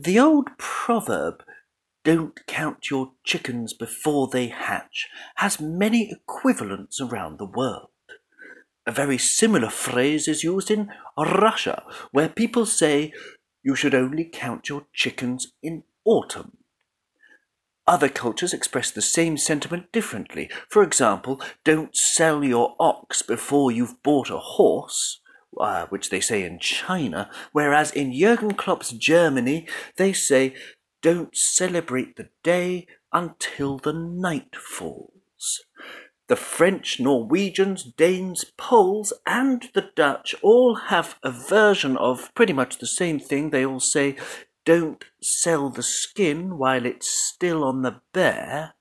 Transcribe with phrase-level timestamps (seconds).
[0.00, 1.42] The old proverb,
[2.04, 7.88] don't count your chickens before they hatch, has many equivalents around the world.
[8.86, 11.82] A very similar phrase is used in Russia,
[12.12, 13.12] where people say
[13.64, 16.58] you should only count your chickens in autumn.
[17.84, 20.48] Other cultures express the same sentiment differently.
[20.70, 25.18] For example, don't sell your ox before you've bought a horse,
[25.56, 29.66] uh, which they say in China, whereas in Jurgen Klopp's Germany,
[29.96, 30.54] they say,
[31.00, 35.64] don't celebrate the day until the night falls.
[36.26, 42.78] The French, Norwegians, Danes, Poles, and the Dutch all have a version of pretty much
[42.78, 43.50] the same thing.
[43.50, 44.16] They all say,
[44.66, 48.74] don't sell the skin while it's still on the bear.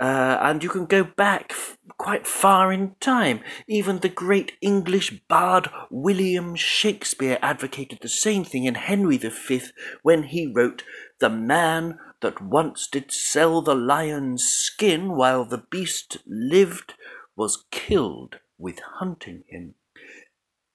[0.00, 3.40] Uh, and you can go back f- quite far in time.
[3.68, 9.60] Even the great English bard William Shakespeare advocated the same thing in Henry V
[10.02, 10.82] when he wrote,
[11.20, 16.94] The man that once did sell the lion's skin while the beast lived
[17.36, 19.74] was killed with hunting him.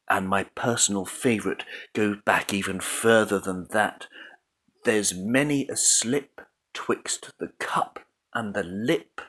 [0.09, 4.07] And my personal favourite goes back even further than that.
[4.85, 6.41] There's many a slip
[6.73, 7.99] twixt the cup
[8.33, 9.21] and the lip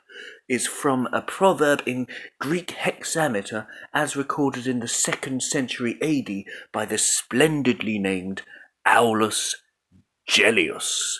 [0.47, 2.07] is from a proverb in
[2.39, 8.43] Greek hexameter as recorded in the second century AD by the splendidly named
[8.85, 9.55] Aulus
[10.29, 11.19] Gellius.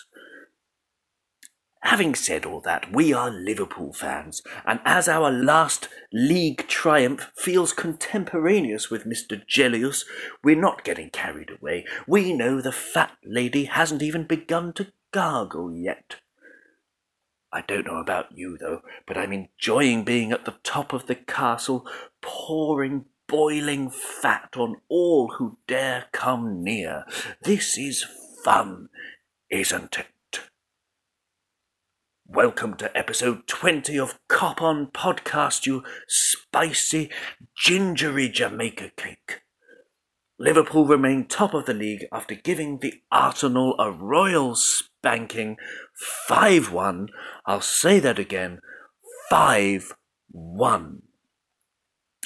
[1.84, 7.72] Having said all that, we are Liverpool fans, and as our last league triumph feels
[7.72, 9.42] contemporaneous with Mr.
[9.48, 10.04] Gellius,
[10.44, 11.84] we're not getting carried away.
[12.06, 16.20] We know the fat lady hasn't even begun to gargle yet.
[17.54, 21.14] I don't know about you, though, but I'm enjoying being at the top of the
[21.14, 21.86] castle,
[22.22, 27.04] pouring boiling fat on all who dare come near.
[27.42, 28.06] This is
[28.42, 28.88] fun,
[29.50, 30.40] isn't it?
[32.26, 37.10] Welcome to episode 20 of Cop On Podcast, you spicy,
[37.54, 39.41] gingery Jamaica cake.
[40.42, 45.56] Liverpool remain top of the league after giving the Arsenal a royal spanking
[46.26, 47.08] 5 1.
[47.46, 48.58] I'll say that again
[49.30, 49.94] 5
[50.32, 51.02] 1.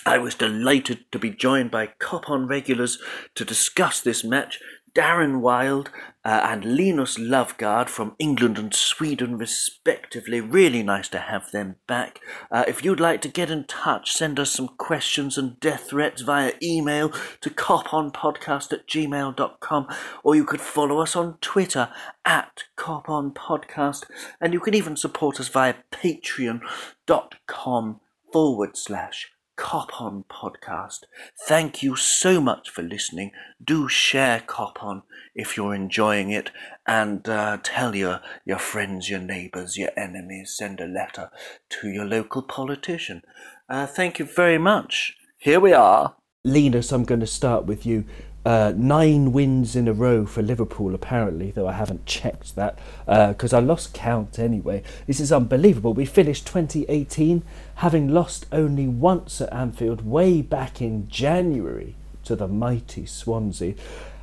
[0.07, 2.99] I was delighted to be joined by Cop On regulars
[3.35, 4.61] to discuss this match
[4.97, 5.91] Darren Wild
[6.25, 10.41] uh, and Linus Loveguard from England and Sweden, respectively.
[10.41, 12.19] Really nice to have them back.
[12.51, 16.23] Uh, if you'd like to get in touch, send us some questions and death threats
[16.23, 17.11] via email
[17.43, 19.87] to coponpodcast at gmail.com,
[20.25, 21.91] or you could follow us on Twitter
[22.25, 24.05] at coponpodcast,
[24.41, 28.01] and you can even support us via patreon.com
[28.33, 31.01] forward slash Cop On podcast.
[31.47, 33.33] Thank you so much for listening.
[33.63, 35.03] Do share Cop On
[35.35, 36.51] if you're enjoying it,
[36.87, 40.55] and uh, tell your your friends, your neighbours, your enemies.
[40.57, 41.31] Send a letter
[41.71, 43.23] to your local politician.
[43.69, 45.17] Uh, thank you very much.
[45.39, 46.15] Here we are.
[46.45, 48.05] Linus, I'm going to start with you.
[48.47, 53.53] Uh, nine wins in a row for Liverpool, apparently, though I haven't checked that because
[53.53, 54.85] uh, I lost count anyway.
[55.09, 55.95] This is unbelievable.
[55.95, 57.43] We finished 2018
[57.75, 63.75] having lost only once at Anfield way back in January to the mighty Swansea.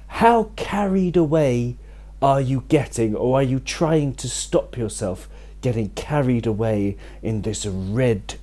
[0.07, 1.75] How carried away
[2.21, 5.27] are you getting, or are you trying to stop yourself
[5.59, 8.35] getting carried away in this red,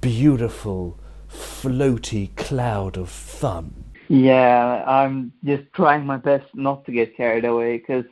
[0.00, 0.98] beautiful,
[1.30, 3.81] floaty cloud of fun?
[4.12, 8.04] Yeah, I'm just trying my best not to get carried away because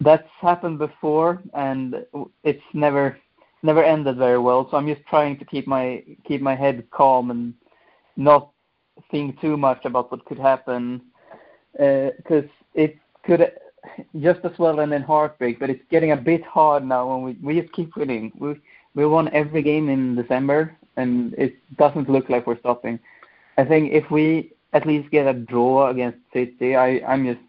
[0.00, 2.04] that's happened before and
[2.42, 3.16] it's never
[3.62, 4.68] never ended very well.
[4.70, 7.54] So I'm just trying to keep my keep my head calm and
[8.16, 8.50] not
[9.12, 11.02] think too much about what could happen
[11.72, 13.52] because uh, it could
[14.20, 15.60] just as well end in heartbreak.
[15.60, 18.32] But it's getting a bit hard now when we we just keep winning.
[18.38, 18.60] We
[18.96, 22.98] we won every game in December and it doesn't look like we're stopping.
[23.56, 26.76] I think if we at least get a draw against City.
[26.76, 27.40] I I'm just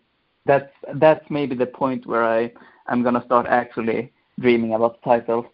[0.45, 2.51] that's that's maybe the point where I
[2.87, 5.47] I'm gonna start actually dreaming about the title.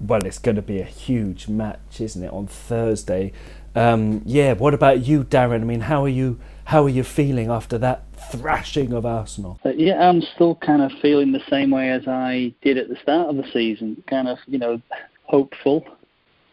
[0.00, 3.32] Well, it's going to be a huge match, isn't it, on Thursday?
[3.74, 4.52] Um, yeah.
[4.52, 5.62] What about you, Darren?
[5.62, 6.38] I mean, how are you?
[6.64, 9.58] How are you feeling after that thrashing of Arsenal?
[9.64, 12.96] Uh, yeah, I'm still kind of feeling the same way as I did at the
[13.02, 14.02] start of the season.
[14.06, 14.80] Kind of, you know,
[15.24, 15.84] hopeful,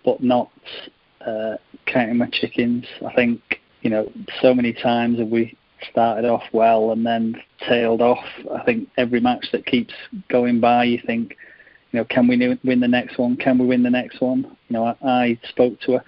[0.04, 0.51] but not
[1.25, 2.86] uh, counting my chickens.
[3.06, 4.12] I think you know,
[4.42, 5.56] so many times have we
[5.92, 7.36] started off well and then
[7.70, 8.26] tailed off.
[8.52, 9.94] I think every match that keeps
[10.28, 11.38] going by, you think,
[11.92, 13.38] you know, can we win the next one?
[13.38, 14.58] Can we win the next one?
[14.70, 16.04] You know, I, I spoke to a,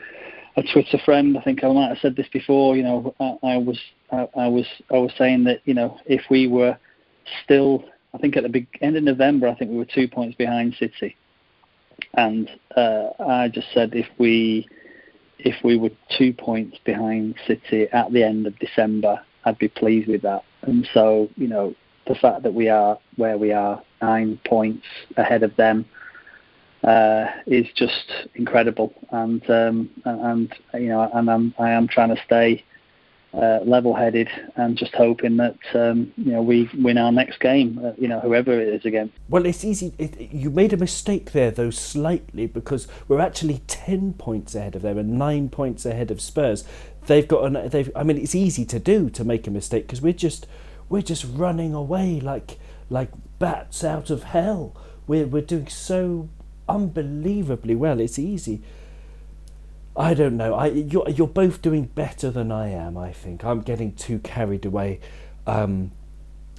[0.57, 1.37] a Twitter friend.
[1.37, 2.75] I think I might have said this before.
[2.75, 3.79] You know, I, I was
[4.11, 6.75] I, I was I was saying that you know if we were
[7.43, 10.35] still I think at the big, end of November, I think we were two points
[10.35, 11.15] behind City,
[12.15, 14.67] and uh, I just said if we
[15.39, 20.07] if we were two points behind City at the end of December, I'd be pleased
[20.07, 20.43] with that.
[20.63, 21.75] And so, you know,
[22.07, 24.85] the fact that we are where we are, nine points
[25.17, 25.85] ahead of them,
[26.83, 28.93] uh, is just incredible.
[29.11, 32.63] And um, and you know, and I'm I am trying to stay
[33.33, 37.79] uh, level-headed and just hoping that um, you know we win our next game.
[37.83, 39.11] Uh, you know, whoever it is again.
[39.29, 39.93] Well, it's easy.
[39.97, 44.81] It, you made a mistake there, though, slightly because we're actually ten points ahead of
[44.81, 46.63] them and nine points ahead of Spurs.
[47.05, 47.69] They've got an.
[47.69, 47.91] They've.
[47.95, 50.47] I mean, it's easy to do to make a mistake because we're just
[50.89, 52.59] we're just running away like
[52.89, 54.75] like bats out of hell.
[55.05, 56.29] We're we're doing so
[56.67, 57.99] unbelievably well.
[57.99, 58.61] It's easy.
[59.97, 60.53] I don't know.
[60.53, 62.97] I you're you're both doing better than I am.
[62.97, 64.99] I think I'm getting too carried away.
[65.47, 65.91] Um,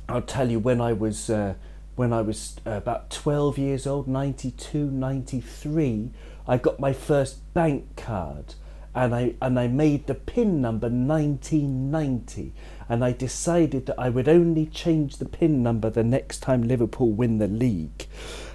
[0.08, 1.54] I'll tell you when I was uh,
[1.94, 6.10] when I was about 12 years old, 92, 93,
[6.46, 8.54] I got my first bank card
[8.92, 12.52] and I and I made the pin number 1990
[12.88, 17.12] and I decided that I would only change the pin number the next time Liverpool
[17.12, 18.06] win the league.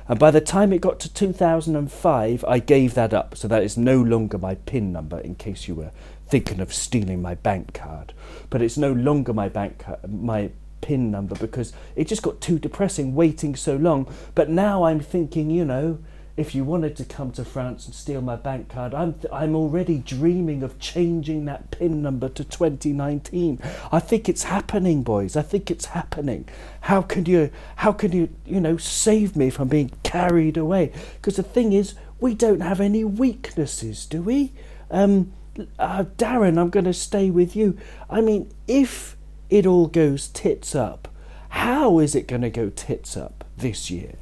[0.07, 3.37] And by the time it got to 2005, I gave that up.
[3.37, 5.91] So that is no longer my PIN number, in case you were
[6.27, 8.13] thinking of stealing my bank card.
[8.49, 10.49] But it's no longer my bank my
[10.81, 14.11] PIN number because it just got too depressing waiting so long.
[14.35, 15.99] But now I'm thinking, you know,
[16.35, 19.99] if you wanted to come to France and steal my bank card, I'm I'm already
[19.99, 23.59] dreaming of changing that PIN number to 2019.
[23.91, 25.35] I think it's happening, boys.
[25.35, 26.47] I think it's happening.
[26.81, 30.91] How can you how can you you know save me from being carried away?
[31.15, 34.53] Because the thing is, we don't have any weaknesses, do we?
[34.89, 35.33] Um,
[35.77, 37.77] uh, Darren, I'm going to stay with you.
[38.09, 39.15] I mean, if
[39.51, 41.09] it all goes tits up,
[41.49, 44.15] how is it going to go tits up this year?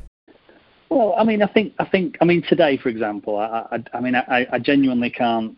[0.92, 4.02] Well, I mean, I think, I think, I mean, today, for example, I, I, I
[4.02, 5.56] mean, I, I genuinely can't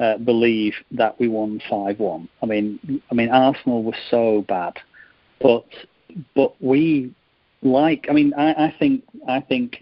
[0.00, 2.28] uh, believe that we won five-one.
[2.42, 4.72] I mean, I mean, Arsenal was so bad,
[5.40, 5.66] but
[6.34, 7.14] but we
[7.62, 8.06] like.
[8.10, 9.76] I mean, I, I think, I think,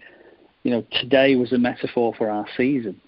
[0.61, 3.01] you know, today was a metaphor for our season.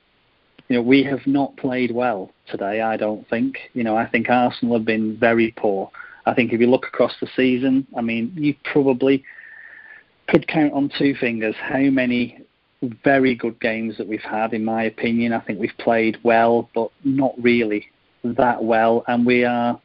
[0.69, 2.81] You know, we have not played well today.
[2.81, 3.55] I don't think.
[3.73, 5.91] You know, I think Arsenal have been very poor.
[6.25, 9.23] I think if you look across the season, I mean, you probably
[10.27, 12.41] could count on two fingers how many
[13.03, 14.53] very good games that we've had.
[14.53, 17.87] In my opinion, I think we've played well, but not really
[18.23, 19.79] that well, and we are,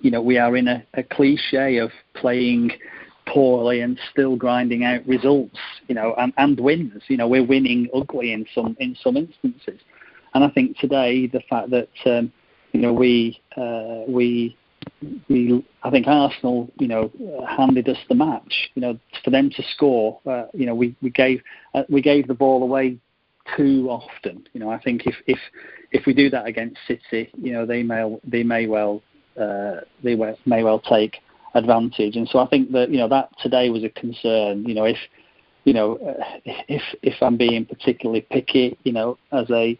[0.00, 2.72] you know, we are in a, a cliche of playing
[3.26, 5.58] poorly and still grinding out results,
[5.88, 7.02] you know, and, and wins.
[7.08, 9.80] You know, we're winning ugly in some in some instances,
[10.34, 12.32] and I think today the fact that um,
[12.72, 14.56] you know we uh, we
[15.28, 17.10] we, I think Arsenal, you know,
[17.48, 18.70] handed us the match.
[18.74, 21.42] You know, for them to score, uh, you know, we we gave
[21.74, 22.98] uh, we gave the ball away
[23.56, 24.46] too often.
[24.52, 25.38] You know, I think if if
[25.90, 29.02] if we do that against City, you know, they may they may well
[29.40, 31.18] uh, they may well take
[31.54, 32.16] advantage.
[32.16, 34.64] And so I think that you know that today was a concern.
[34.66, 34.98] You know, if
[35.64, 36.24] you know uh,
[36.68, 39.78] if if I'm being particularly picky, you know, as a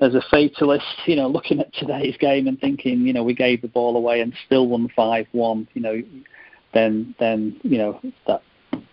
[0.00, 3.62] as a fatalist, you know, looking at today's game and thinking, you know, we gave
[3.62, 6.02] the ball away and still won five one, you know,
[6.72, 8.42] then then you know that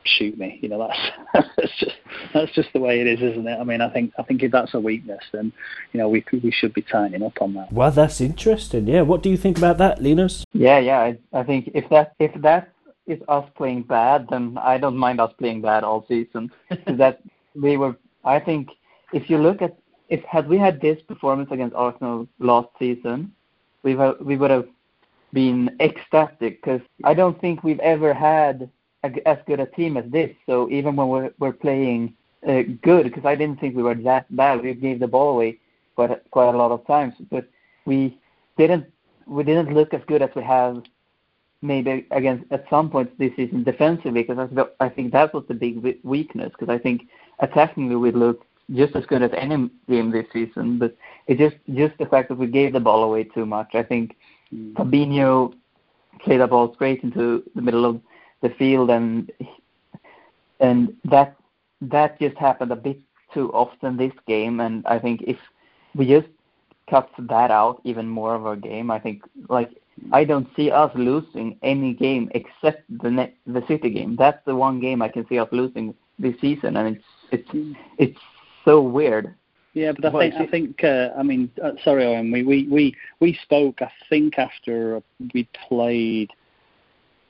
[0.04, 1.95] shoot me, you know, that's that's just
[2.33, 3.57] that's just the way it is, isn't it?
[3.59, 5.52] I mean, I think I think if that's a weakness, then
[5.94, 7.71] you know we we should be tightening up on that.
[7.71, 8.87] Well, that's interesting.
[8.87, 10.44] Yeah, what do you think about that, Linus?
[10.54, 12.71] Yeah, yeah, I, I think if that if that
[13.06, 16.52] is us playing bad, then I don't mind us playing bad all season.
[16.87, 17.21] that
[17.56, 17.95] we were,
[18.26, 18.69] I think,
[19.14, 19.78] if you look at
[20.09, 23.31] if had we had this performance against Arsenal last season,
[23.83, 24.68] we we would have
[25.33, 28.69] been ecstatic because I don't think we've ever had
[29.04, 30.31] a, as good a team as this.
[30.45, 32.14] So even when we're we're playing
[32.47, 35.59] uh, good, because I didn't think we were that bad, we gave the ball away
[35.95, 37.47] quite quite a lot of times, but
[37.85, 38.18] we
[38.57, 38.85] didn't
[39.26, 40.83] we didn't look as good as we have
[41.61, 44.49] maybe against at some points this season defensively because
[44.80, 47.07] I, I think that was the big weakness because I think
[47.42, 50.80] attackingly we looked just as good as any game this season.
[50.80, 50.95] But
[51.28, 53.76] it's just just the fact that we gave the ball away too much.
[53.76, 54.16] I think
[54.54, 54.74] mm.
[54.74, 55.54] Fabinho
[56.19, 58.02] played the ball straight into the middle of
[58.42, 59.31] the field, and
[60.59, 61.36] and that
[61.81, 63.00] that just happened a bit
[63.33, 64.59] too often this game.
[64.59, 65.38] And I think if
[65.95, 66.28] we just
[66.90, 69.71] cut that out even more of our game, I think like
[70.12, 74.16] I don't see us losing any game except the net, the City game.
[74.16, 77.76] That's the one game I can see us losing this season, and it's it's mm.
[77.97, 78.19] it's
[78.68, 79.33] so weird.
[79.74, 82.31] Yeah, but I think I think uh, I mean uh, sorry, Owen.
[82.31, 85.02] We, we we we spoke I think after
[85.33, 86.31] we played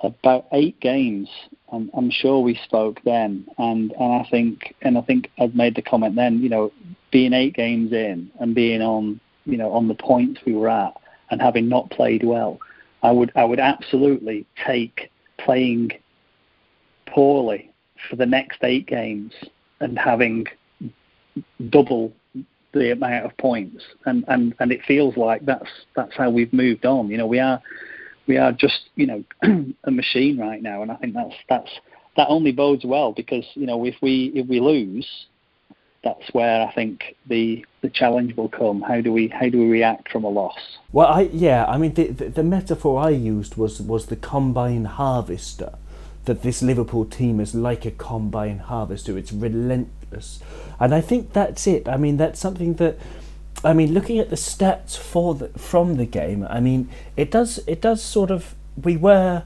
[0.02, 1.30] about eight games.
[1.72, 5.76] I'm, I'm sure we spoke then, and and I think and I think I've made
[5.76, 6.40] the comment then.
[6.42, 6.72] You know,
[7.12, 10.94] being eight games in and being on you know on the points we were at
[11.30, 12.60] and having not played well,
[13.04, 15.92] I would I would absolutely take playing
[17.08, 17.72] poorly
[18.10, 19.34] for the next eight games
[19.82, 20.46] and having
[21.70, 22.14] double
[22.74, 26.86] the amount of points and, and, and it feels like that's that's how we've moved
[26.86, 27.10] on.
[27.10, 27.62] You know, we are
[28.28, 29.24] we are just, you know,
[29.84, 31.72] a machine right now and I think that's that's
[32.18, 35.08] that only bodes well because, you know, if we if we lose
[36.04, 38.82] that's where I think the the challenge will come.
[38.82, 40.58] How do we how do we react from a loss?
[40.92, 44.86] Well, I yeah, I mean the, the, the metaphor I used was was the combine
[44.86, 45.74] harvester.
[46.26, 49.18] That this Liverpool team is like a combine harvester.
[49.18, 49.32] It's
[50.80, 51.88] and I think that's it.
[51.88, 52.98] I mean that's something that.
[53.64, 57.60] I mean, looking at the stats for the, from the game, I mean, it does
[57.66, 59.44] it does sort of we were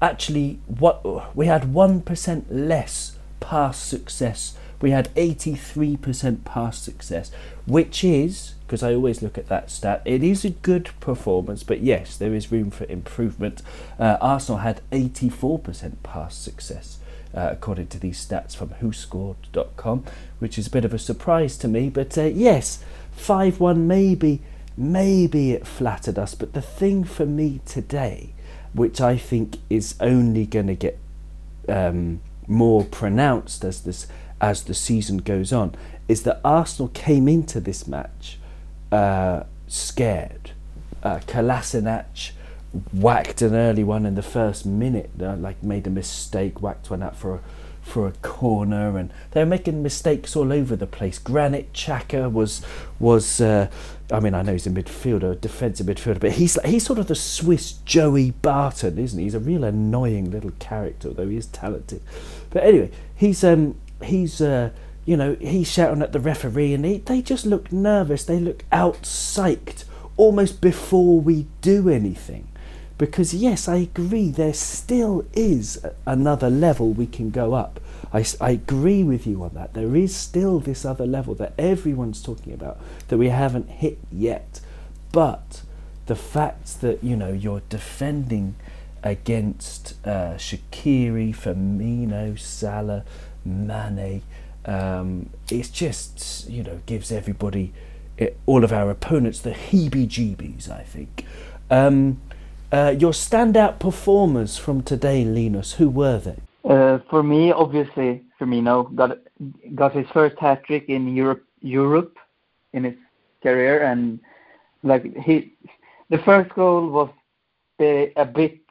[0.00, 7.30] actually what we had one percent less pass success we had 83% pass success,
[7.66, 11.80] which is, because I always look at that stat, it is a good performance, but
[11.80, 13.62] yes, there is room for improvement.
[13.98, 16.98] Uh, Arsenal had 84% pass success.
[17.34, 20.04] Uh, according to these stats from WhoScored.com,
[20.38, 21.88] which is a bit of a surprise to me.
[21.88, 24.42] But uh, yes, 5 1 maybe,
[24.76, 26.34] maybe it flattered us.
[26.34, 28.34] But the thing for me today,
[28.74, 30.98] which I think is only going to get
[31.68, 34.06] um, more pronounced as this
[34.42, 35.74] as the season goes on
[36.08, 38.38] is that Arsenal came into this match
[38.90, 40.50] uh, scared.
[41.02, 41.20] Uh,
[42.92, 47.02] whacked an early one in the first minute, uh, like made a mistake, whacked one
[47.02, 47.40] out for a,
[47.82, 51.18] for a corner, and they were making mistakes all over the place.
[51.18, 52.62] Granit Xhaka was
[52.98, 53.40] was.
[53.40, 53.68] Uh,
[54.10, 57.08] I mean, I know he's a midfielder, a defensive midfielder, but he's he's sort of
[57.08, 59.24] the Swiss Joey Barton, isn't he?
[59.24, 62.02] He's a real annoying little character, though he is talented.
[62.50, 64.70] But anyway, he's um he's uh,
[65.04, 68.24] you know he's shouting at the referee, and he, they just look nervous.
[68.24, 69.84] They look out psyched
[70.16, 72.48] almost before we do anything.
[72.98, 77.80] Because yes, I agree, there still is another level we can go up.
[78.12, 79.74] I, I agree with you on that.
[79.74, 84.60] There is still this other level that everyone's talking about that we haven't hit yet.
[85.12, 85.62] But
[86.06, 88.54] the fact that you know you're defending
[89.02, 93.04] against uh, Shaqiri, Firmino, Salah,
[93.44, 94.22] Mane.
[94.64, 97.72] Um, it's just you know gives everybody,
[98.16, 100.70] it, eh, all of our opponents, the heebie-jeebies.
[100.70, 101.26] I think.
[101.70, 102.20] Um,
[102.72, 106.38] uh, your standout performers from today, Linus, who were they?
[106.64, 109.18] Uh, for me, obviously, Firmino got
[109.74, 112.16] got his first hat trick in Europe Europe
[112.72, 112.94] in his
[113.42, 114.20] career, and
[114.82, 115.52] like he,
[116.08, 117.10] the first goal was
[117.80, 118.62] a bit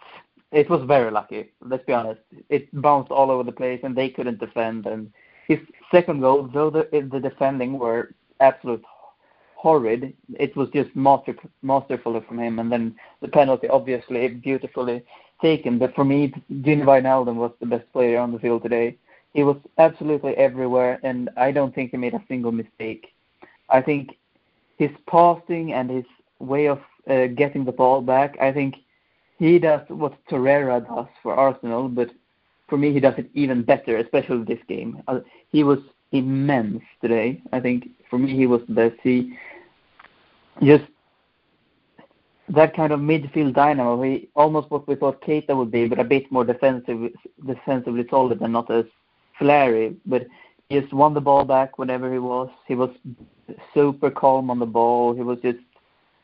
[0.51, 1.51] it was very lucky.
[1.61, 2.21] Let's be honest.
[2.49, 4.85] It bounced all over the place, and they couldn't defend.
[4.85, 5.11] And
[5.47, 5.59] his
[5.91, 8.83] second goal, though the, the defending were absolute
[9.61, 10.13] horrid,
[10.45, 12.59] it was just master, masterful from him.
[12.59, 15.03] And then the penalty, obviously, beautifully
[15.41, 15.77] taken.
[15.77, 18.97] But for me, Gini Wijnaldum was the best player on the field today.
[19.33, 23.13] He was absolutely everywhere, and I don't think he made a single mistake.
[23.69, 24.17] I think
[24.77, 26.05] his passing and his
[26.39, 28.75] way of uh, getting the ball back, I think–
[29.41, 32.11] he does what Torreira does for Arsenal, but
[32.67, 35.01] for me he does it even better, especially this game.
[35.07, 35.79] Uh, he was
[36.11, 37.41] immense today.
[37.51, 38.97] I think for me he was the best.
[39.01, 39.35] He
[40.63, 40.83] just
[42.49, 44.01] that kind of midfield dynamo.
[44.01, 47.11] He almost what we thought Keita would be, but a bit more defensive,
[47.45, 48.85] defensively solid and not as
[49.39, 49.95] flary.
[50.05, 50.27] But
[50.69, 52.49] he just won the ball back whenever he was.
[52.67, 52.89] He was
[53.73, 55.13] super calm on the ball.
[55.13, 55.59] He was just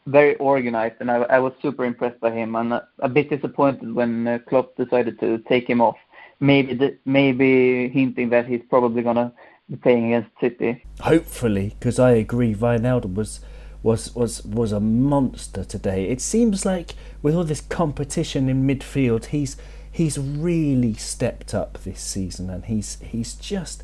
[0.06, 2.56] very organized, and I, I was super impressed by him.
[2.56, 5.98] I'm a bit disappointed when uh, Klopp decided to take him off.
[6.40, 9.34] Maybe the, maybe hinting that he's probably gonna
[9.70, 10.86] be playing against City.
[11.02, 13.42] Hopefully, because I agree, Wijnaldum was
[13.88, 16.10] was was was a monster today.
[16.10, 19.56] It seems like with all this competition in midfield, he's
[19.90, 23.84] he's really stepped up this season, and he's he's just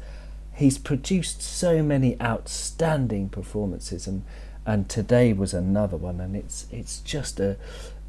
[0.54, 4.24] he's produced so many outstanding performances and
[4.66, 7.56] and today was another one, and it's it's just a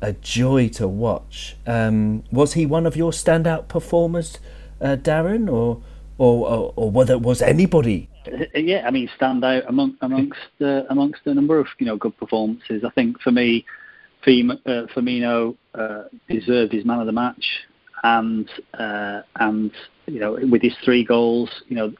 [0.00, 1.56] a joy to watch.
[1.64, 4.38] Um, was he one of your standout performers,
[4.80, 5.80] uh, Darren, or
[6.18, 8.08] or or, or whether was anybody?
[8.26, 11.97] Uh, yeah, I mean, stand out among, amongst uh, amongst a number of you know
[11.97, 12.85] good performances.
[12.85, 13.64] I think for me,
[14.26, 17.45] uh, Firmino uh, deserved his man of the match,
[18.02, 19.71] and uh, and
[20.07, 21.93] you know with his three goals, you know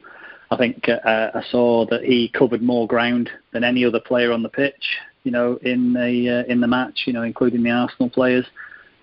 [0.51, 4.43] I think uh, I saw that he covered more ground than any other player on
[4.43, 4.97] the pitch.
[5.23, 8.45] You know, in the in the match, you know, including the Arsenal players.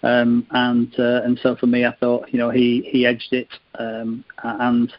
[0.04, 3.48] Um, and and so for me, I thought you know he he edged it,
[3.78, 4.92] um, and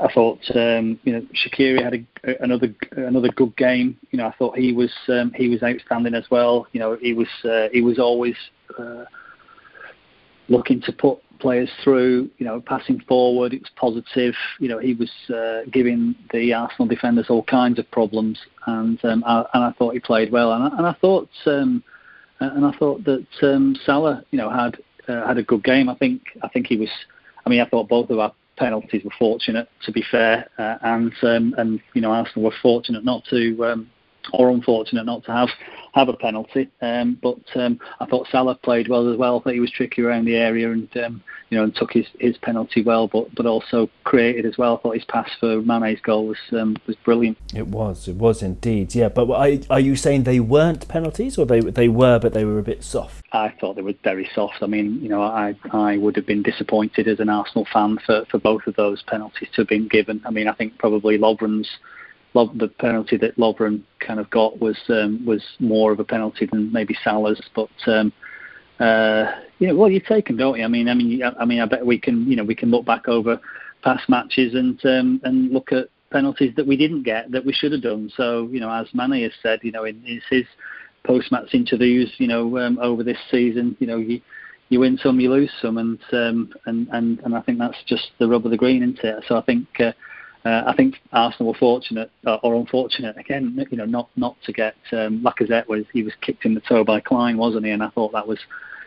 [0.00, 3.98] I thought um, you know Shaqiri had a, another another good game.
[4.10, 6.66] You know I thought he was um, he was outstanding as well.
[6.72, 8.36] You know he was uh, he was always
[8.78, 9.04] uh,
[10.48, 12.30] looking to put players through.
[12.38, 14.34] You know passing forward, it was positive.
[14.60, 19.24] You know he was uh, giving the Arsenal defenders all kinds of problems, and um,
[19.26, 20.52] I, and I thought he played well.
[20.52, 21.82] And I, and I thought um,
[22.40, 24.76] and I thought that um, Salah you know had
[25.08, 25.88] uh, had a good game.
[25.88, 26.90] I think I think he was.
[27.44, 31.12] I mean I thought both of our penalties were fortunate, to be fair, uh, and
[31.22, 33.90] um, and you know Arsenal were fortunate not to um,
[34.32, 35.48] or unfortunate not to have
[35.92, 36.68] have a penalty.
[36.80, 39.38] Um, but um, I thought Salah played well as well.
[39.38, 42.06] I thought he was tricky around the area and um, you know and took his,
[42.18, 44.76] his penalty well, but but also created as well.
[44.76, 47.38] I thought his pass for Mane's goal was um, was brilliant.
[47.54, 49.08] It was, it was indeed, yeah.
[49.08, 52.58] But are, are you saying they weren't penalties, or they they were, but they were
[52.58, 53.24] a bit soft?
[53.32, 54.62] I thought they were very soft.
[54.62, 58.24] I mean, you know, I I would have been disappointed as an Arsenal fan for,
[58.30, 60.22] for both of those penalties to have been given.
[60.24, 61.68] I mean, I think probably Lovren's
[62.34, 66.72] the penalty that Lovren kind of got was um, was more of a penalty than
[66.72, 68.12] maybe Salah's, but um,
[68.80, 70.64] uh, you know, well, you take them, don't you?
[70.64, 72.84] I mean, I mean, I mean, I bet we can, you know, we can look
[72.84, 73.38] back over
[73.82, 77.72] past matches and um, and look at penalties that we didn't get that we should
[77.72, 78.10] have done.
[78.16, 80.44] So, you know, as Mane has said, you know, in, in his
[81.04, 84.20] post-match interviews, you know, um, over this season, you know, you
[84.68, 88.10] you win some, you lose some, and um, and and and I think that's just
[88.18, 89.24] the rub of the green, isn't it?
[89.28, 89.68] So I think.
[89.78, 89.92] Uh,
[90.44, 94.52] uh, I think Arsenal were fortunate uh, or unfortunate again, you know, not not to
[94.52, 97.70] get um, Lacazette was he was kicked in the toe by Clyne, wasn't he?
[97.70, 98.40] And I thought that was,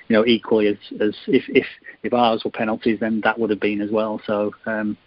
[0.10, 1.66] you know, equally as as if if
[2.04, 4.22] if ours were penalties, then that would have been as well.
[4.26, 4.98] So um,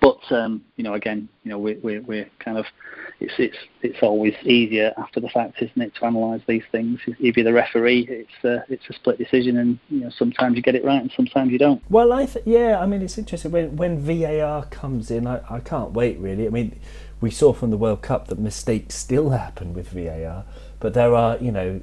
[0.00, 2.66] but um, you know, again, you know, we're, we're, we're kind of
[3.20, 7.00] it's it's it's always easier after the fact, isn't it, to analyse these things?
[7.06, 10.62] If you're the referee, it's a, it's a split decision, and you know, sometimes you
[10.62, 11.82] get it right and sometimes you don't.
[11.90, 15.26] Well, I th- yeah, I mean, it's interesting when when VAR comes in.
[15.26, 16.46] I, I can't wait really.
[16.46, 16.78] I mean,
[17.20, 20.44] we saw from the World Cup that mistakes still happen with VAR,
[20.80, 21.80] but there are you know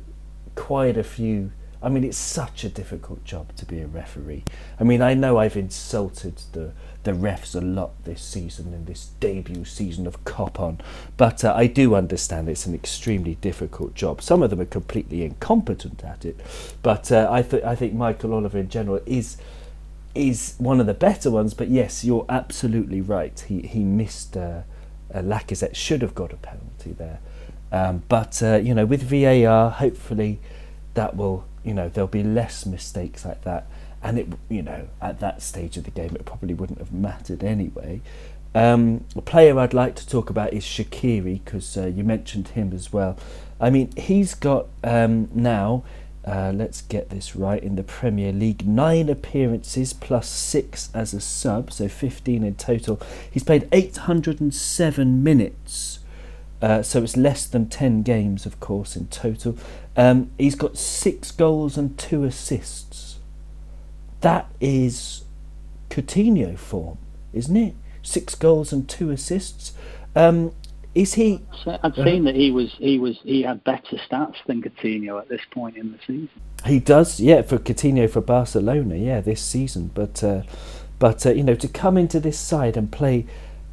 [0.55, 4.43] quite a few I mean, it's such a difficult job to be a referee.
[4.79, 9.12] I mean, I know I've insulted the the refs a lot this season in this
[9.19, 10.79] debut season of Cop On,
[11.17, 14.21] but uh, I do understand it's an extremely difficult job.
[14.21, 16.38] Some of them are completely incompetent at it,
[16.83, 19.38] but uh, I I think Michael Oliver in general is
[20.13, 21.53] is one of the better ones.
[21.53, 23.39] But yes, you're absolutely right.
[23.47, 24.35] He he missed.
[24.35, 24.62] Uh,
[25.12, 27.19] uh, Lacazette should have got a penalty there,
[27.71, 30.39] um, but uh, you know with VAR, hopefully
[30.93, 33.65] that will you know there'll be less mistakes like that
[34.01, 37.43] and it you know at that stage of the game it probably wouldn't have mattered
[37.43, 38.01] anyway.
[38.55, 42.73] Um, a player I'd like to talk about is Shaqiri because uh, you mentioned him
[42.73, 43.17] as well.
[43.59, 45.83] I mean he's got um, now
[46.25, 51.21] uh, let's get this right in the Premier League nine appearances plus six as a
[51.21, 53.01] sub so 15 in total.
[53.29, 55.99] He's played 807 minutes
[56.62, 59.57] uh, so it's less than 10 games of course in total.
[59.95, 63.08] Um, he's got six goals and two assists
[64.21, 65.23] that is
[65.89, 66.97] Coutinho form,
[67.34, 67.75] isn't it?
[68.01, 69.73] Six goals and two assists.
[70.15, 70.53] Um,
[70.95, 71.43] is he?
[71.65, 75.41] I'd seen that he was he was he had better stats than Coutinho at this
[75.51, 76.29] point in the season.
[76.65, 79.91] He does, yeah, for Coutinho for Barcelona, yeah, this season.
[79.93, 80.41] But uh,
[80.97, 83.27] but uh, you know, to come into this side and play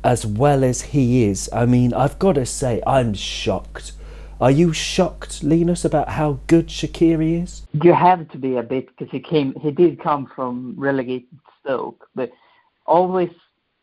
[0.04, 3.92] as well as he is, I mean, I've got to say, I'm shocked
[4.40, 7.62] are you shocked, Linus, about how good Shaqiri is?
[7.72, 9.54] You have to be a bit because he came.
[9.54, 11.28] He did come from relegated
[11.60, 12.30] Stoke, but
[12.86, 13.30] always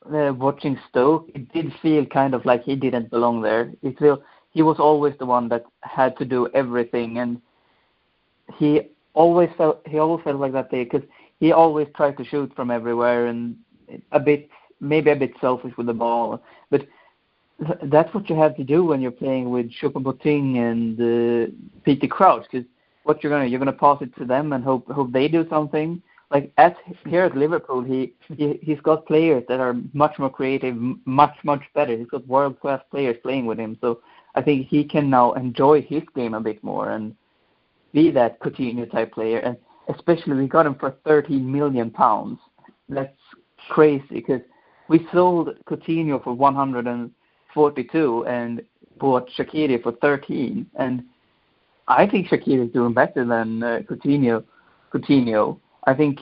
[0.05, 3.71] uh, watching Stoke, it did feel kind of like he didn't belong there.
[3.81, 7.41] It feel he was always the one that had to do everything, and
[8.57, 8.81] he
[9.13, 11.07] always felt he always felt like that day because
[11.39, 13.57] he always tried to shoot from everywhere and
[14.11, 16.85] a bit maybe a bit selfish with the ball, but
[17.84, 21.52] that's what you have to do when you're playing with Choupo-Moting and uh,
[21.84, 22.67] Peter Crouch, because
[23.04, 26.02] what you're gonna you're gonna pass it to them and hope hope they do something.
[26.32, 30.76] Like at here at Liverpool, he, he he's got players that are much more creative,
[31.06, 31.95] much much better.
[31.97, 34.02] He's got world class players playing with him, so
[34.36, 37.15] I think he can now enjoy his game a bit more and
[37.93, 39.39] be that Coutinho type player.
[39.39, 39.58] And
[39.93, 42.39] especially we got him for 13 million pounds.
[42.89, 43.15] That's
[43.69, 44.41] crazy because
[44.88, 47.12] we sold Coutinho for 100 and
[47.53, 48.61] 42 and
[48.99, 50.65] bought Shaqiri for 13.
[50.75, 51.03] And
[51.87, 54.43] I think Shaqiri is doing better than uh, Coutinho.
[54.93, 55.59] Coutinho.
[55.85, 56.19] I think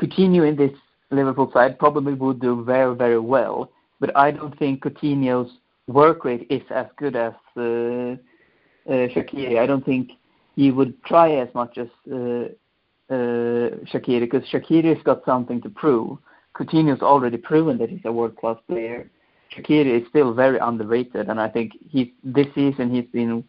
[0.00, 0.72] Coutinho in this
[1.10, 3.70] Liverpool side probably would do very, very well.
[4.00, 5.50] But I don't think Coutinho's
[5.86, 8.16] work rate is as good as uh, uh,
[8.86, 9.58] Shaqiri.
[9.58, 10.12] I don't think
[10.54, 12.48] he would try as much as uh,
[13.08, 16.18] uh, Shaqiri because Shaqiri's got something to prove.
[16.54, 19.10] Coutinho's already proven that he's a world class player.
[19.54, 23.44] Shaqiri is still very underrated, and I think he's this season he's been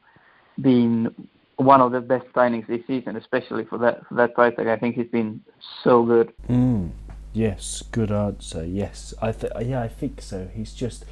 [0.60, 1.13] been
[1.57, 4.67] one of the best signings this season, especially for that for that price tag.
[4.67, 5.41] I think he's been
[5.83, 6.31] so good.
[6.47, 6.91] Mm,
[7.33, 8.65] yes, good answer.
[8.65, 10.49] Yes, I th- yeah, I think so.
[10.53, 11.05] He's just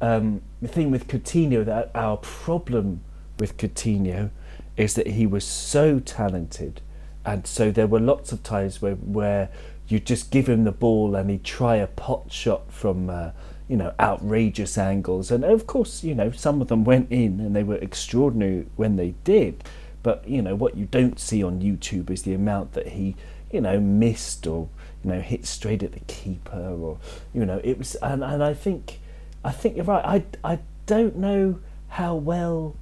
[0.00, 1.64] um, the thing with Coutinho.
[1.64, 3.02] That our problem
[3.38, 4.30] with Coutinho
[4.76, 6.82] is that he was so talented,
[7.24, 9.48] and so there were lots of times where where
[9.88, 13.10] you just give him the ball and he'd try a pot shot from.
[13.10, 13.30] Uh,
[13.70, 15.30] you know, outrageous angles.
[15.30, 18.96] And of course, you know, some of them went in and they were extraordinary when
[18.96, 19.62] they did.
[20.02, 23.14] But, you know, what you don't see on YouTube is the amount that he,
[23.52, 24.68] you know, missed or,
[25.04, 26.98] you know, hit straight at the keeper or,
[27.32, 28.98] you know, it was, and, and I think,
[29.44, 30.24] I think you're right.
[30.44, 32.74] I, I don't know how well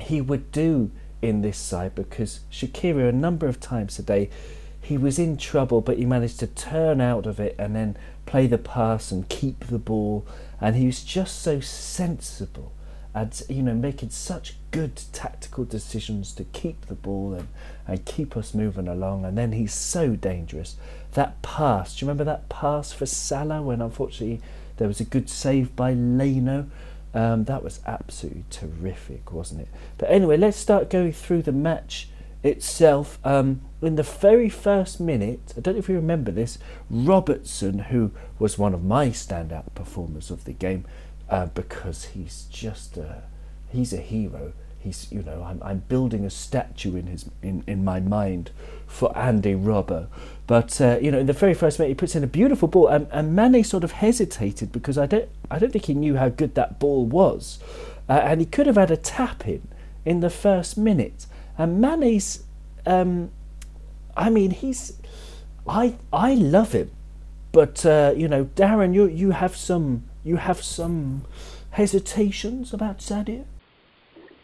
[0.00, 4.30] he would do in this side because Shaqiri a number of times today
[4.80, 8.46] he was in trouble but he managed to turn out of it and then play
[8.46, 10.26] the pass and keep the ball,
[10.60, 12.72] and he was just so sensible
[13.14, 17.48] and you know making such good tactical decisions to keep the ball and,
[17.86, 19.24] and keep us moving along.
[19.24, 20.76] And then he's so dangerous.
[21.12, 24.40] That pass do you remember that pass for Salah when unfortunately
[24.78, 26.70] there was a good save by Leno?
[27.14, 29.68] Um, that was absolutely terrific wasn't it?
[29.98, 32.08] But anyway let's start going through the match
[32.42, 36.58] itself, um, in the very first minute, I don't know if you remember this,
[36.90, 40.84] Robertson, who was one of my standout performers of the game,
[41.28, 43.22] uh, because he's just a,
[43.70, 44.52] he's a hero.
[44.78, 48.50] He's you know I'm I'm building a statue in his in, in my mind
[48.88, 50.08] for Andy Robbo,
[50.48, 52.88] but uh, you know in the very first minute he puts in a beautiful ball
[52.88, 56.30] and, and Mane sort of hesitated because I don't I don't think he knew how
[56.30, 57.60] good that ball was,
[58.08, 59.68] uh, and he could have had a tap in
[60.04, 61.26] in the first minute
[61.58, 62.44] and Mane's,
[62.86, 63.30] um,
[64.16, 64.98] I mean, he's,
[65.66, 66.90] I I love him,
[67.52, 71.24] but uh, you know, Darren, you you have some you have some
[71.70, 73.44] hesitations about Sadio.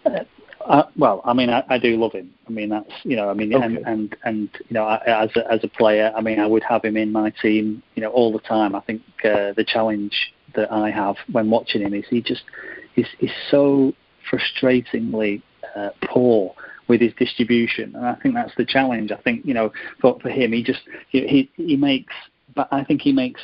[0.04, 0.20] Uh,
[0.64, 2.34] uh, well, I mean, I, I, do love him.
[2.46, 3.64] I mean, that's you know, I mean, okay.
[3.64, 6.62] and, and and you know, I, as a, as a player, I mean, I would
[6.62, 8.74] have him in my team, you know, all the time.
[8.74, 12.42] I think uh, the challenge that I have when watching him is he just
[12.96, 13.94] is is so
[14.30, 15.42] frustratingly
[15.74, 16.54] uh, poor
[16.88, 19.12] with his distribution, and I think that's the challenge.
[19.12, 22.14] I think you know for for him, he just he he makes,
[22.54, 23.40] but I think he makes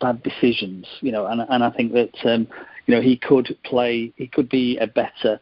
[0.00, 0.86] bad decisions.
[1.00, 2.46] You know, and and I think that um,
[2.86, 5.40] you know he could play, he could be a better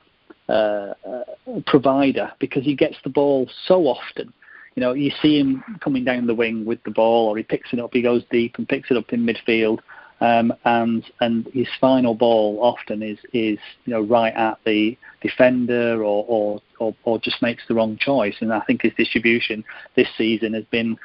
[0.49, 1.25] uh, uh,
[1.67, 4.33] provider because he gets the ball so often.
[4.75, 7.73] You know, you see him coming down the wing with the ball, or he picks
[7.73, 9.81] it up, he goes deep and picks it up in midfield,
[10.23, 16.03] um, and and his final ball often is is you know right at the defender
[16.05, 18.37] or, or or, or just makes the wrong choice.
[18.41, 19.65] And I think his distribution
[19.97, 20.97] this season has been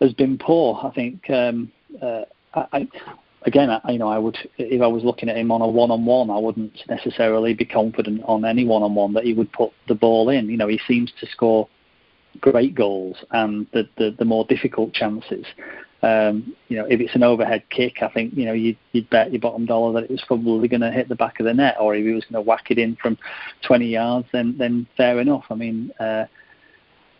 [0.00, 0.80] has been poor.
[0.82, 2.22] I think um, uh,
[2.54, 2.88] I,
[3.42, 6.30] again, I, you know, I would if I was looking at him on a one-on-one,
[6.30, 10.48] I wouldn't necessarily be confident on any one-on-one that he would put the ball in.
[10.48, 11.68] You know, he seems to score
[12.40, 15.44] great goals and the the, the more difficult chances
[16.02, 19.32] um, you know, if it's an overhead kick, I think you know you'd, you'd bet
[19.32, 21.76] your bottom dollar that it was probably going to hit the back of the net,
[21.78, 23.16] or if he was going to whack it in from
[23.66, 25.44] 20 yards, then then fair enough.
[25.48, 26.24] I mean, uh,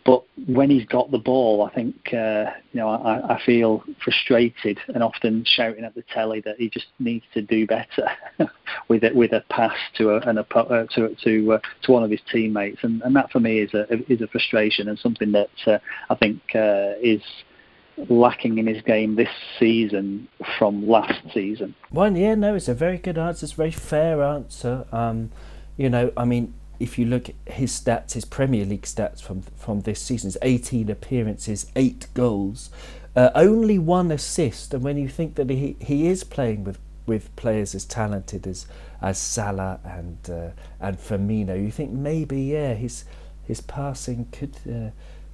[0.05, 4.79] but when he's got the ball, I think uh, you know I, I feel frustrated
[4.89, 8.11] and often shouting at the telly that he just needs to do better
[8.89, 12.03] with it with a pass to a, and a uh, to to uh, to one
[12.03, 15.31] of his teammates, and, and that for me is a is a frustration and something
[15.31, 15.79] that uh,
[16.11, 17.23] I think uh, is
[18.09, 19.29] lacking in his game this
[19.59, 20.29] season
[20.59, 21.75] from last season?
[21.91, 23.45] Well, yeah, no, it's a very good answer.
[23.45, 24.87] It's a very fair answer.
[24.93, 25.31] Um,
[25.77, 29.43] you know, I mean, if you look at his stats, his Premier League stats from
[29.43, 32.71] from this season, it's 18 appearances, eight goals,
[33.15, 34.75] uh, only one assist.
[34.75, 38.67] And when you think that he, he is playing with, with players as talented as
[39.01, 40.51] as Salah and uh,
[40.81, 43.05] and Firmino, you think maybe yeah, his
[43.45, 44.57] his passing could.
[44.69, 44.91] Uh,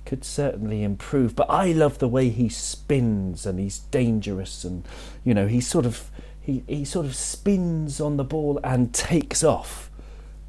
[0.09, 1.37] could certainly improve.
[1.37, 4.89] But I love the way he spins and he's dangerous and
[5.23, 9.45] you know he sort of he, he sort of spins on the ball and takes
[9.45, 9.91] off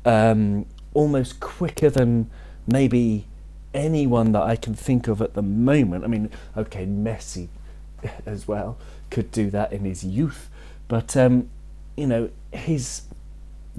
[0.06, 2.30] um, almost quicker than
[2.68, 3.26] maybe
[3.74, 6.06] anyone that I can think of at the moment.
[6.06, 7.50] I mean, okay, Messi
[8.26, 8.78] as well
[9.12, 10.50] could do that in his youth,
[10.88, 11.50] but um,
[11.98, 13.02] you know his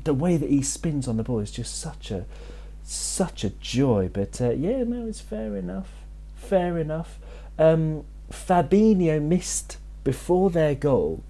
[0.04, 2.26] the way that he spins on the ball is just such a
[2.90, 4.10] such a joy.
[4.12, 5.90] But uh, yeah, no, it's fair enough.
[6.34, 7.18] Fair enough.
[7.58, 11.22] Um, Fabinho missed before their goal.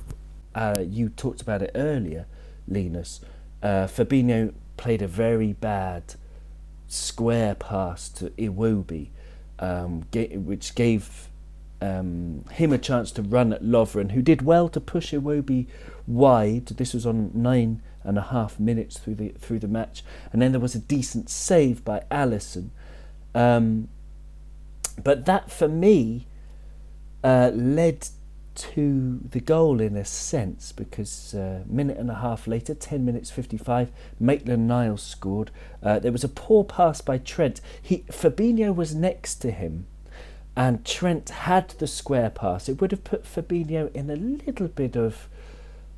[0.55, 2.27] Uh, you talked about it earlier,
[2.67, 3.21] Linus.
[3.63, 6.15] Uh, Fabinho played a very bad
[6.89, 9.09] square pass to Iwobi.
[9.61, 11.29] um, which gave
[11.81, 15.67] um, him a chance to run at Lovren, who did well to push Iwobi
[16.07, 16.67] wide.
[16.67, 20.53] This was on nine and a half minutes through the through the match, and then
[20.53, 22.71] there was a decent save by Alisson.
[23.35, 23.89] Um,
[25.03, 26.27] but that, for me,
[27.23, 28.09] uh, led
[28.55, 33.05] to the goal in a sense because a uh, minute and a half later, 10
[33.05, 35.51] minutes 55, Maitland Niles scored.
[35.83, 37.61] Uh, there was a poor pass by Trent.
[37.81, 39.87] He Fabinho was next to him
[40.57, 42.69] and Trent had the square pass.
[42.69, 45.29] It would have put Fabinho in a little bit of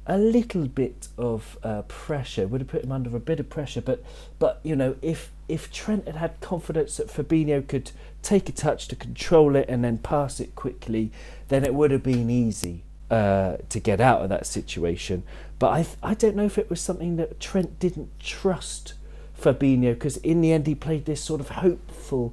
[0.07, 3.81] a little bit of uh, pressure would have put him under a bit of pressure
[3.81, 4.03] but
[4.39, 8.89] but you know if if Trent had had confidence that Fabinho could take a touch
[8.89, 11.13] to control it and then pass it quickly
[11.49, 15.23] then it would have been easy uh, to get out of that situation.
[15.59, 18.95] But I I don't know if it was something that Trent didn't trust
[19.39, 22.33] Fabinho because in the end he played this sort of hopeful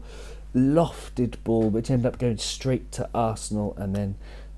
[0.55, 4.15] lofted ball which ended up going straight to Arsenal and then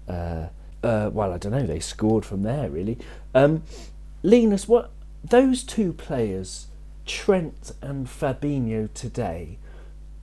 [0.08, 0.48] uh,
[0.84, 1.66] uh, well, I don't know.
[1.66, 2.98] They scored from there, really.
[3.34, 3.64] Um,
[4.24, 4.92] Linus, what
[5.24, 6.68] those two players,
[7.06, 9.58] Trent and Fabinho today,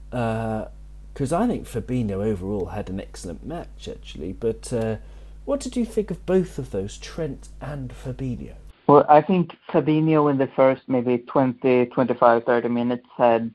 [0.09, 4.33] because uh, I think Fabinho overall had an excellent match actually.
[4.33, 4.97] But uh,
[5.45, 8.53] what did you think of both of those, Trent and Fabinho?
[8.87, 13.51] Well, I think Fabinho in the first maybe 20, 25, 30 minutes had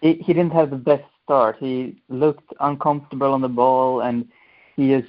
[0.00, 1.56] he, he didn't have the best start.
[1.58, 4.28] He looked uncomfortable on the ball and
[4.76, 5.08] he just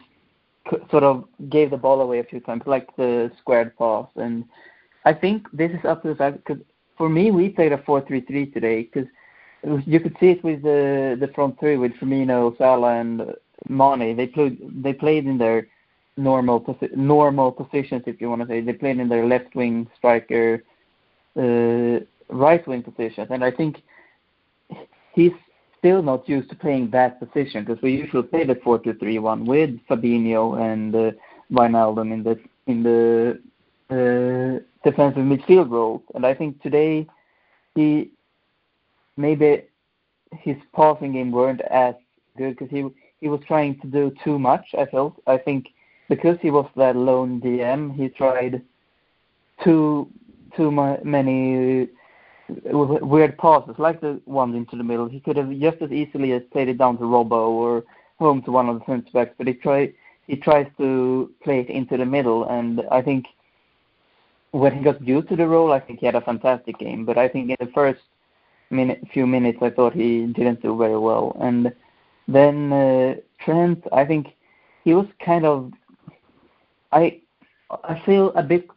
[0.91, 4.07] sort of gave the ball away a few times, like the squared pass.
[4.15, 4.45] And
[5.05, 6.61] I think this is up to the fact because
[6.97, 9.09] for me, we played a 4-3-3 today because
[9.85, 13.35] you could see it with the the front three with Firmino, Salah, and
[13.67, 14.15] Mane.
[14.15, 15.67] They played they played in their
[16.17, 18.61] normal posi- normal positions, if you want to say.
[18.61, 20.63] They played in their left wing striker,
[21.35, 23.81] uh, right wing positions, and I think
[25.13, 25.33] he's
[25.79, 30.59] still not used to playing that position because we usually play the 4-2-3-1 with Fabinho
[30.61, 31.11] and uh,
[31.51, 33.39] Wijnaldum in the in the
[33.89, 36.03] uh, defensive midfield role.
[36.13, 37.07] And I think today
[37.73, 38.11] he
[39.17, 39.63] maybe
[40.31, 41.95] his passing game weren't as
[42.37, 42.85] good because he
[43.19, 44.65] he was trying to do too much.
[44.77, 45.69] I felt I think
[46.07, 48.61] because he was that lone DM, he tried
[49.63, 50.07] too
[50.55, 50.71] too
[51.03, 51.87] many
[52.49, 55.07] weird passes like the ones into the middle.
[55.07, 57.83] He could have just as easily as played it down to Robbo or
[58.17, 59.93] home to one of the centre backs, but he try
[60.27, 63.25] he tries to play it into the middle, and I think
[64.51, 67.03] when he got used to the role, I think he had a fantastic game.
[67.05, 68.01] But I think in the first
[68.69, 71.73] minute, few minutes, I thought he didn't do very well, and
[72.27, 74.35] then uh, Trent, I think
[74.83, 75.71] he was kind of
[76.91, 77.21] I
[77.83, 78.67] I feel a bit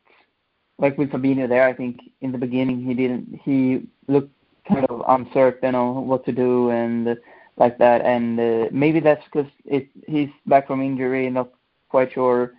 [0.79, 4.33] like with Fabinho there, I think in the beginning he didn't he looked
[4.67, 7.17] kind of uncertain on what to do and
[7.57, 11.51] like that, and uh, maybe that's because it he's back from injury, not
[11.89, 12.55] quite sure.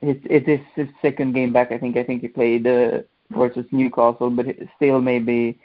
[0.00, 1.72] It it is his second game back.
[1.72, 5.58] I think I think he played uh, versus Newcastle, but still maybe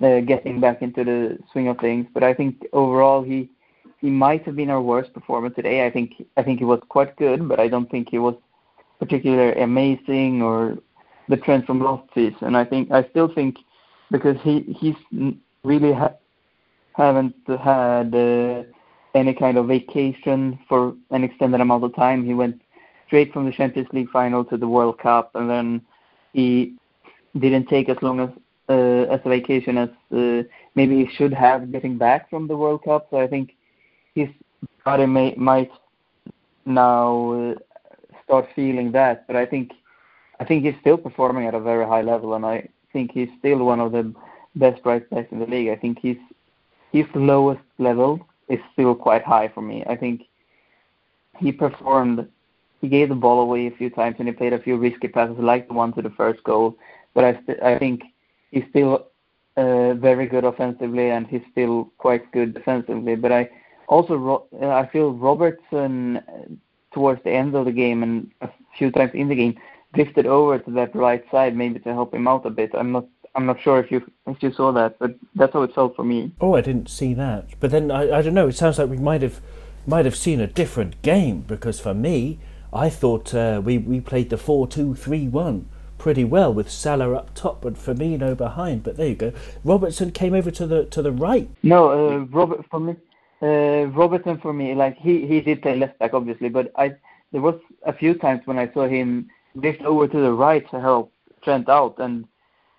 [0.00, 2.06] uh, getting back into the swing of things.
[2.12, 3.48] But I think overall he
[4.00, 5.86] he might have been our worst performer today.
[5.86, 8.34] I think I think he was quite good, but I don't think he was
[8.98, 10.78] particularly amazing or
[11.28, 12.38] the trend from last season.
[12.42, 13.56] And I think I still think
[14.10, 14.96] because he he's
[15.64, 16.16] really ha-
[16.94, 18.62] haven't had uh,
[19.14, 22.24] any kind of vacation for an extended amount of time.
[22.24, 22.60] He went
[23.06, 25.82] straight from the Champions League final to the World Cup, and then
[26.32, 26.74] he
[27.38, 28.30] didn't take as long as
[28.68, 30.42] uh, as a vacation as uh,
[30.74, 33.06] maybe he should have getting back from the World Cup.
[33.10, 33.54] So I think
[34.14, 34.28] his
[34.84, 35.70] body may, might
[36.66, 37.54] now uh,
[38.24, 39.26] start feeling that.
[39.26, 39.72] But I think
[40.40, 43.64] I think he's still performing at a very high level, and I think he's still
[43.64, 44.14] one of the
[44.56, 45.68] best right backs in the league.
[45.68, 46.18] I think he's
[46.92, 49.84] his lowest level is still quite high for me.
[49.86, 50.22] I think
[51.38, 52.26] he performed.
[52.80, 55.36] He gave the ball away a few times, and he played a few risky passes,
[55.38, 56.76] like the one to the first goal.
[57.14, 58.02] But I, st- I think
[58.52, 59.06] he's still
[59.56, 63.16] uh, very good offensively, and he's still quite good defensively.
[63.16, 63.50] But I
[63.88, 66.22] also ro- I feel Robertson uh,
[66.92, 69.56] towards the end of the game and a few times in the game
[69.94, 72.70] drifted over to that right side maybe to help him out a bit.
[72.74, 75.74] I'm not I'm not sure if you if you saw that, but that's how it
[75.74, 76.32] felt for me.
[76.40, 77.48] Oh, I didn't see that.
[77.60, 78.48] But then I, I don't know.
[78.48, 79.40] It sounds like we might have
[79.86, 82.38] might have seen a different game because for me,
[82.72, 87.14] I thought uh, we we played the four two three one pretty well with Salah
[87.14, 88.82] up top and Firmino behind.
[88.82, 89.32] But there you go.
[89.64, 91.48] Robertson came over to the to the right.
[91.62, 92.96] No, uh, Robert for me.
[93.40, 96.96] Uh, Robertson for me, like he he did play left back obviously, but I
[97.32, 99.28] there was a few times when I saw him
[99.60, 101.96] drift over to the right to help Trent out.
[101.98, 102.26] And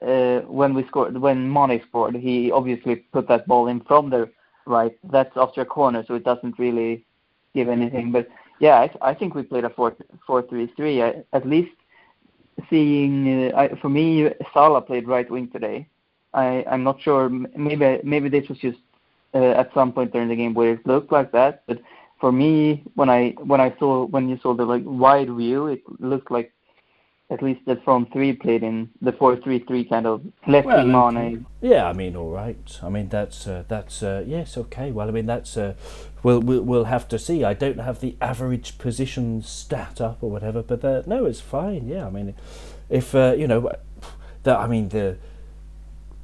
[0.02, 4.30] uh, when we scored, when Mane scored, he obviously put that ball in from the
[4.70, 4.98] right?
[5.12, 7.04] That's after a corner, so it doesn't really
[7.54, 8.12] give anything.
[8.12, 8.30] But
[8.60, 11.02] yeah, I, I think we played a four four three three.
[11.02, 11.72] At least
[12.70, 15.88] seeing uh, I, for me, Salah played right wing today.
[16.34, 17.30] I I'm not sure.
[17.30, 18.80] Maybe maybe this was just
[19.34, 21.82] uh, at some point during the game where it looked like that, but
[22.20, 25.82] for me, when I when I saw when you saw the like wide view, it
[26.00, 26.54] looked like
[27.32, 30.96] at least the front three played in the four three three kind of left well,
[30.96, 31.46] on.
[31.62, 32.80] Yeah, I mean, all right.
[32.82, 34.92] I mean, that's uh, that's uh, yes, okay.
[34.92, 35.76] Well, I mean, that's uh,
[36.24, 37.44] we'll, we'll we'll have to see.
[37.44, 41.88] I don't have the average position stat up or whatever, but uh, no, it's fine.
[41.88, 42.34] Yeah, I mean,
[42.90, 43.72] if uh, you know,
[44.44, 45.18] that I mean the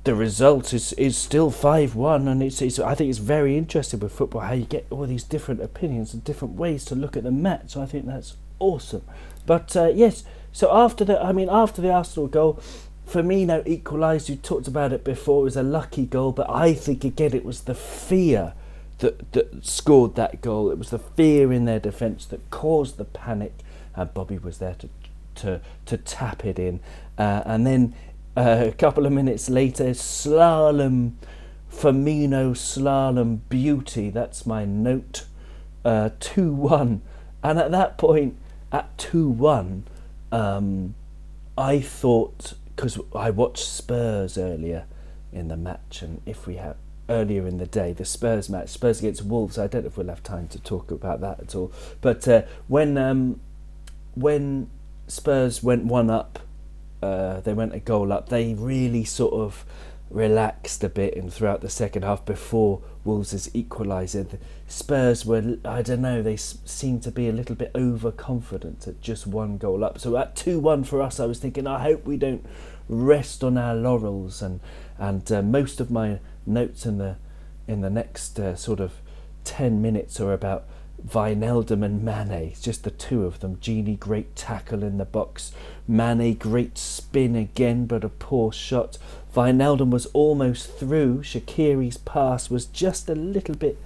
[0.05, 3.99] the result is is still five one, and it's, it's I think it's very interesting
[3.99, 7.23] with football how you get all these different opinions and different ways to look at
[7.23, 7.71] the match.
[7.71, 9.03] So I think that's awesome.
[9.45, 12.61] But uh, yes, so after the I mean after the Arsenal goal,
[13.07, 14.29] Firmino equalised.
[14.29, 15.41] You talked about it before.
[15.41, 18.53] It was a lucky goal, but I think again it was the fear
[18.99, 20.71] that that scored that goal.
[20.71, 23.53] It was the fear in their defence that caused the panic,
[23.95, 24.89] and Bobby was there to
[25.35, 26.79] to to tap it in,
[27.17, 27.93] uh, and then
[28.37, 31.13] uh, a couple of minutes later, slalom,
[31.71, 34.09] Firmino slalom beauty.
[34.09, 35.25] That's my note.
[35.83, 37.01] Uh, 2 1.
[37.43, 38.35] And at that point,
[38.75, 39.83] at 2 1,
[40.31, 40.95] um,
[41.57, 44.85] I thought, because I watched Spurs earlier
[45.31, 46.75] in the match, and if we have
[47.07, 50.07] earlier in the day, the Spurs match, Spurs against Wolves, I don't know if we'll
[50.07, 51.71] have time to talk about that at all.
[52.01, 53.39] But uh, when um,
[54.15, 54.69] when
[55.07, 56.39] Spurs went one up
[57.05, 59.65] uh, they went a goal up, they really sort of
[60.09, 64.37] relaxed a bit and throughout the second half before Wolves' equaliser.
[64.67, 69.27] Spurs were, I don't know, they seemed to be a little bit overconfident at just
[69.27, 69.99] one goal up.
[69.99, 72.45] So at 2 1 for us, I was thinking, I hope we don't
[72.87, 74.41] rest on our laurels.
[74.41, 74.59] And,
[74.97, 77.17] and uh, most of my notes in the,
[77.67, 78.93] in the next uh, sort of
[79.43, 80.65] 10 minutes are about
[81.07, 83.57] Wijnaldum and Mane, just the two of them.
[83.57, 85.51] Gini, great tackle in the box.
[85.87, 88.97] Mane, great spin again, but a poor shot.
[89.35, 91.19] Wijnaldum was almost through.
[91.19, 93.77] Shaqiri's pass was just a little bit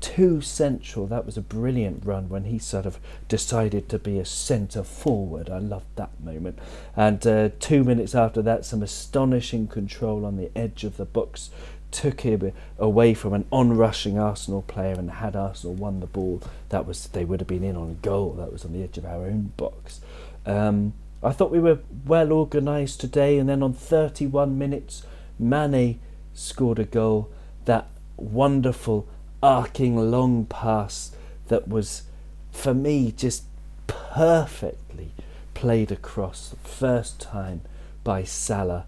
[0.00, 1.06] too central.
[1.06, 5.48] That was a brilliant run when he sort of decided to be a centre forward.
[5.48, 6.58] I loved that moment.
[6.94, 11.50] And uh, two minutes after that, some astonishing control on the edge of the box
[11.90, 16.86] took him away from an on-rushing Arsenal player, and had Arsenal won the ball, that
[16.86, 18.32] was they would have been in on goal.
[18.32, 20.00] That was on the edge of our own box.
[20.44, 25.04] Um, I thought we were well organised today, and then on 31 minutes,
[25.38, 26.00] Mane
[26.34, 27.30] scored a goal.
[27.64, 29.08] That wonderful
[29.42, 31.12] arcing long pass
[31.48, 32.02] that was,
[32.50, 33.44] for me, just
[33.86, 35.12] perfectly
[35.54, 37.62] played across first time
[38.02, 38.86] by Salah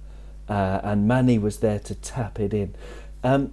[0.49, 2.75] uh, and Mane was there to tap it in.
[3.23, 3.53] Um,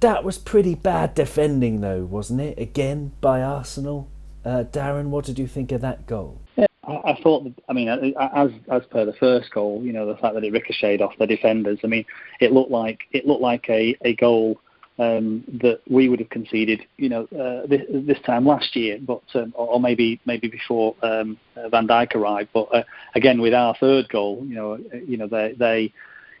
[0.00, 2.58] that was pretty bad defending, though, wasn't it?
[2.58, 4.08] Again by Arsenal.
[4.44, 6.40] Uh, Darren, what did you think of that goal?
[6.86, 7.46] I, I thought.
[7.68, 11.02] I mean, as as per the first goal, you know, the fact that it ricocheted
[11.02, 11.78] off the defenders.
[11.84, 12.04] I mean,
[12.40, 14.60] it looked like it looked like a a goal
[14.98, 19.22] um, that we would have conceded, you know, uh, this, this time last year, but
[19.34, 21.36] um, or, maybe maybe before um,
[21.70, 22.50] Van Dijk arrived.
[22.52, 25.92] But uh, again, with our third goal, you know, you know, they they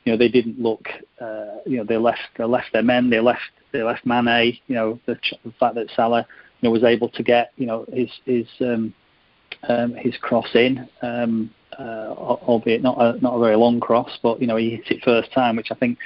[0.04, 0.88] you know they didn't look
[1.20, 3.40] uh, you know they left they left their men they left
[3.72, 6.26] they left Mane you know the, the fact that Salah
[6.60, 8.94] you know was able to get you know his his um,
[9.68, 14.40] um, his cross in um, uh, albeit not a not a very long cross but
[14.40, 15.98] you know he hit it first time which I think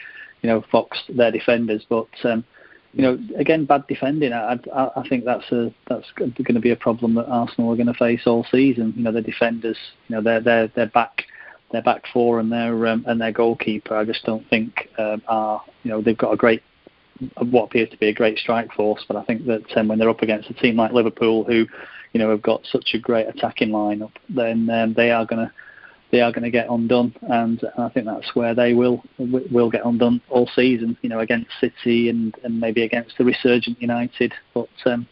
[0.43, 2.45] you know Fox their defenders but um,
[2.93, 6.71] you know again bad defending I, I, I think that's a that's going to be
[6.71, 10.17] a problem that Arsenal are going to face all season you know the defenders you
[10.17, 11.25] know they're they're they're back
[11.71, 13.95] their back four and their um, and their goalkeeper.
[13.95, 16.63] I just don't think um, are you know they've got a great
[17.51, 20.09] what appears to be a great strike force, but I think that um, when they're
[20.09, 21.67] up against a team like Liverpool, who
[22.19, 25.53] you know have got such a great attacking lineup, then um, they are going to
[26.11, 29.85] they are going to get undone, and I think that's where they will will get
[29.85, 30.97] undone all season.
[31.03, 35.07] You know, against City and, and maybe against the resurgent United, but um,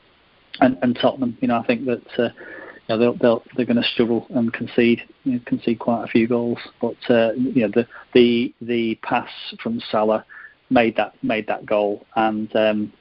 [0.60, 1.38] and, and Tottenham.
[1.40, 4.52] You know, I think that uh, you know, they'll, they'll, they're going to struggle and
[4.52, 6.58] concede you know, concede quite a few goals.
[6.80, 9.30] But uh, you know, the the the pass
[9.62, 10.24] from Salah
[10.70, 12.92] made that made that goal, and um,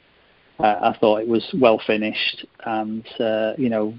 [0.60, 3.94] uh, I thought it was well finished, and uh, you know,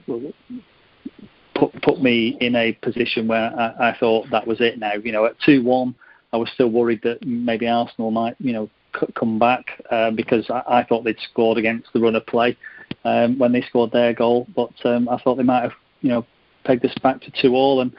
[1.55, 4.79] put put me in a position where I, I thought that was it.
[4.79, 5.95] Now, you know, at two one,
[6.33, 8.71] I was still worried that maybe Arsenal might, you know,
[9.15, 12.57] come back uh, because I, I thought they'd scored against the run of play
[13.05, 14.47] um, when they scored their goal.
[14.55, 16.27] But um, I thought they might have, you know,
[16.65, 17.81] pegged us back to two all.
[17.81, 17.93] And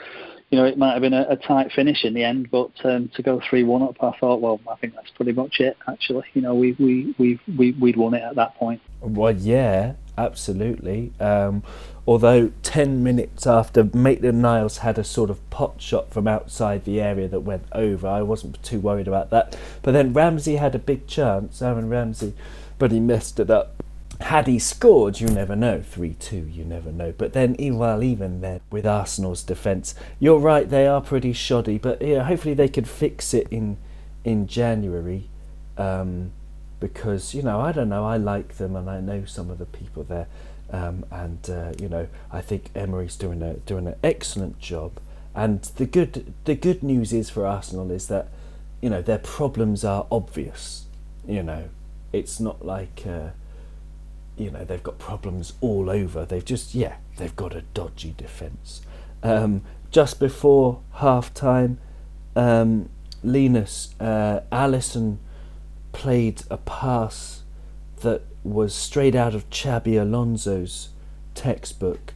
[0.49, 3.09] you know, it might have been a, a tight finish in the end, but um,
[3.15, 5.75] to go three-one up, I thought, well, I think that's pretty much it.
[5.87, 8.81] Actually, you know, we we we we we'd won it at that point.
[9.01, 11.11] Well, yeah, absolutely.
[11.19, 11.63] Um,
[12.07, 17.01] although 10 minutes after Maitland Niles had a sort of pot shot from outside the
[17.01, 19.57] area that went over, I wasn't too worried about that.
[19.81, 22.33] But then Ramsey had a big chance, Aaron Ramsey,
[22.79, 23.83] but he messed it up.
[24.21, 25.81] Had he scored, you never know.
[25.81, 27.13] 3 2, you never know.
[27.17, 32.01] But then, well, even then, with Arsenal's defence, you're right, they are pretty shoddy, but
[32.01, 33.77] yeah, hopefully they can fix it in,
[34.23, 35.29] in January.
[35.77, 36.31] Um,
[36.79, 39.65] because, you know, I don't know, I like them and I know some of the
[39.65, 40.27] people there.
[40.69, 44.99] Um, and uh, you know, I think Emery's doing a doing an excellent job.
[45.33, 48.27] And the good the good news is for Arsenal is that
[48.81, 50.85] you know their problems are obvious.
[51.25, 51.69] You know,
[52.11, 53.29] it's not like uh,
[54.37, 56.25] you know they've got problems all over.
[56.25, 58.81] They've just yeah they've got a dodgy defence.
[59.23, 61.79] Um, just before half time,
[62.35, 62.89] um,
[63.23, 65.17] Linus uh, Alisson
[65.91, 67.43] played a pass
[68.01, 70.89] that was straight out of Xabi Alonso's
[71.33, 72.13] textbook.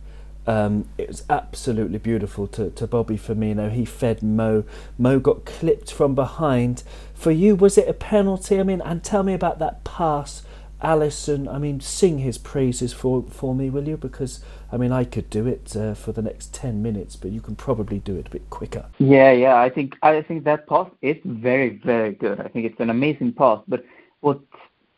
[0.48, 3.72] Um, it was absolutely beautiful to, to Bobby Firmino.
[3.72, 4.64] He fed Mo.
[4.98, 6.84] Mo got clipped from behind.
[7.14, 8.60] For you, was it a penalty?
[8.60, 10.44] I mean, and tell me about that pass.
[10.84, 13.98] Alisson, I mean, sing his praises for, for me, will you?
[13.98, 17.40] Because, I mean, I could do it uh, for the next 10 minutes, but you
[17.40, 18.86] can probably do it a bit quicker.
[18.98, 22.40] Yeah, yeah, I think I think that pass is very, very good.
[22.40, 23.86] I think it's an amazing pass, but
[24.22, 24.40] what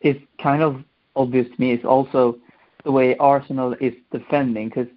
[0.00, 0.82] is kind of
[1.16, 2.38] obvious to me is also
[2.84, 4.68] the way Arsenal is defending.
[4.68, 4.88] Because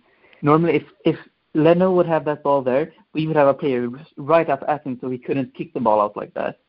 [0.42, 1.18] normally, if if
[1.54, 4.98] Leno would have that ball there, we would have a player right up at him,
[5.02, 6.60] so he couldn't kick the ball out like that.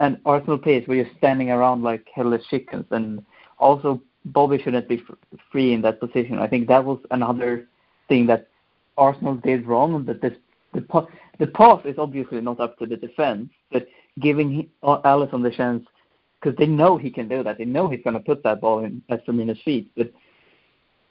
[0.00, 2.86] And Arsenal players were just standing around like headless chickens.
[2.90, 3.24] And
[3.62, 5.02] also, Bobby shouldn't be
[5.50, 6.38] free in that position.
[6.38, 7.66] I think that was another
[8.08, 8.48] thing that
[8.96, 10.04] Arsenal did wrong.
[10.04, 10.34] That this
[10.74, 11.06] the
[11.38, 13.86] the pass is obviously not up to the defense, but
[14.20, 15.86] giving Alisson the chance
[16.40, 17.58] because they know he can do that.
[17.58, 19.90] They know he's going to put that ball in at Firmino's feet.
[19.96, 20.08] But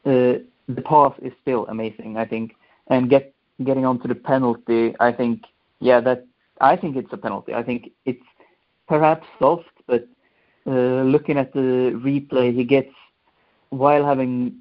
[0.05, 2.55] uh, the pass is still amazing, I think.
[2.87, 3.33] And get
[3.63, 5.43] getting onto the penalty, I think,
[5.79, 6.25] yeah, that
[6.59, 7.53] I think it's a penalty.
[7.53, 8.23] I think it's
[8.87, 10.07] perhaps soft, but
[10.67, 12.93] uh, looking at the replay, he gets
[13.69, 14.57] while having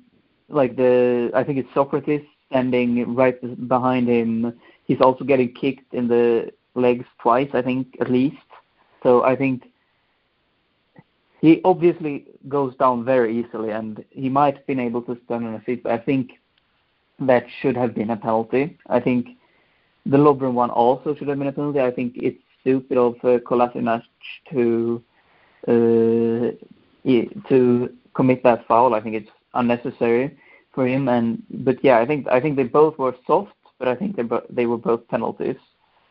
[0.49, 4.59] like the I think it's Sokratis standing right behind him.
[4.87, 8.37] He's also getting kicked in the legs twice, I think at least.
[9.03, 9.65] So I think
[11.41, 15.55] he obviously goes down very easily, and he might have been able to stand on
[15.55, 16.33] his feet, but I think
[17.19, 18.79] that should have been a penalty.
[18.89, 19.29] I think
[20.07, 21.81] the Lovren one also should have been a penalty.
[21.81, 24.03] I think it's stupid of uh, Kolasinac
[24.51, 25.03] to
[25.69, 26.53] uh,
[27.49, 28.95] to commit that foul.
[28.95, 30.37] I think it's unnecessary
[30.75, 31.09] for him.
[31.09, 34.25] And but yeah, I think I think they both were soft, but I think they
[34.51, 35.57] they were both penalties.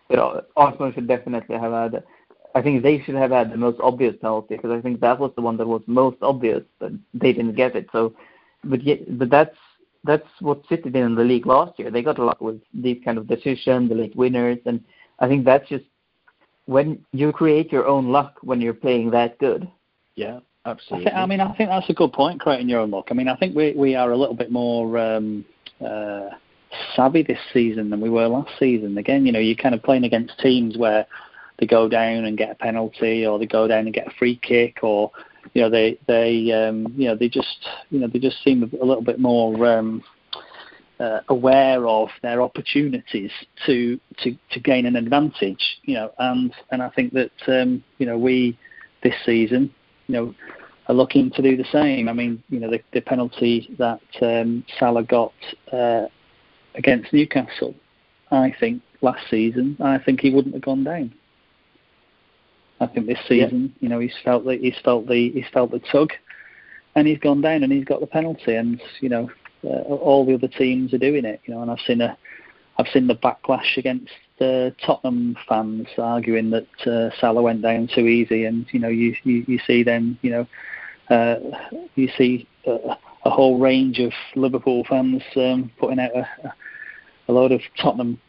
[0.08, 2.04] But Arsenal should definitely have had
[2.56, 5.32] I think they should have had the most obvious penalty because I think that was
[5.36, 7.88] the one that was most obvious, but they didn't get it.
[7.92, 8.14] So,
[8.64, 9.56] but yet, but that's
[10.04, 11.92] that's what City did in the league last year.
[11.92, 14.84] They got a lot with these kind of decisions, the late winners, and
[15.20, 15.86] I think that's just
[16.70, 19.68] when you create your own luck when you're playing that good.
[20.16, 21.08] Yeah, absolutely.
[21.08, 23.08] I, think, I mean, I think that's a good point, creating your own luck.
[23.10, 24.98] I mean, I think we we are a little bit more.
[24.98, 25.46] Um,
[25.84, 26.30] uh,
[26.96, 28.98] savvy this season than we were last season.
[28.98, 31.08] Again, you know, you're kind of playing against teams where
[31.58, 34.40] they go down and get a penalty, or they go down and get a free
[34.44, 35.12] kick, or
[35.54, 38.86] you know they they um, you know they just you know they just seem a
[38.86, 40.04] little bit more um,
[41.00, 43.32] uh, aware of their opportunities
[43.66, 45.80] to, to to gain an advantage.
[45.84, 48.58] You know, and and I think that um, you know we
[49.04, 49.74] this season
[50.08, 50.36] you know
[50.90, 52.10] are looking to do the same.
[52.10, 55.34] I mean, you know, the, the penalty that um, Salah got
[55.72, 56.08] uh,
[56.76, 57.76] against Newcastle,
[58.32, 61.14] I think last season, I think he wouldn't have gone down.
[62.82, 63.80] I think this season, yeah.
[63.82, 66.12] you know, he's felt the he's felt the he's felt the tug,
[66.96, 69.30] and he's gone down and he's got the penalty, and you know,
[69.64, 72.18] uh, all the other teams are doing it, you know, and I've seen a
[72.78, 78.08] I've seen the backlash against the Tottenham fans arguing that uh, Salah went down too
[78.08, 80.48] easy, and you know, you you, you see them, you know,
[81.10, 81.40] uh,
[81.96, 82.96] you see a,
[83.26, 86.54] a whole range of Liverpool fans um, putting out a,
[87.28, 88.20] a load of Tottenham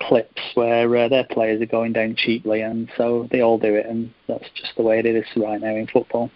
[0.00, 3.86] clips where uh, their players are going down cheaply, and so they all do it,
[3.86, 6.30] and that's just the way it is right now in football.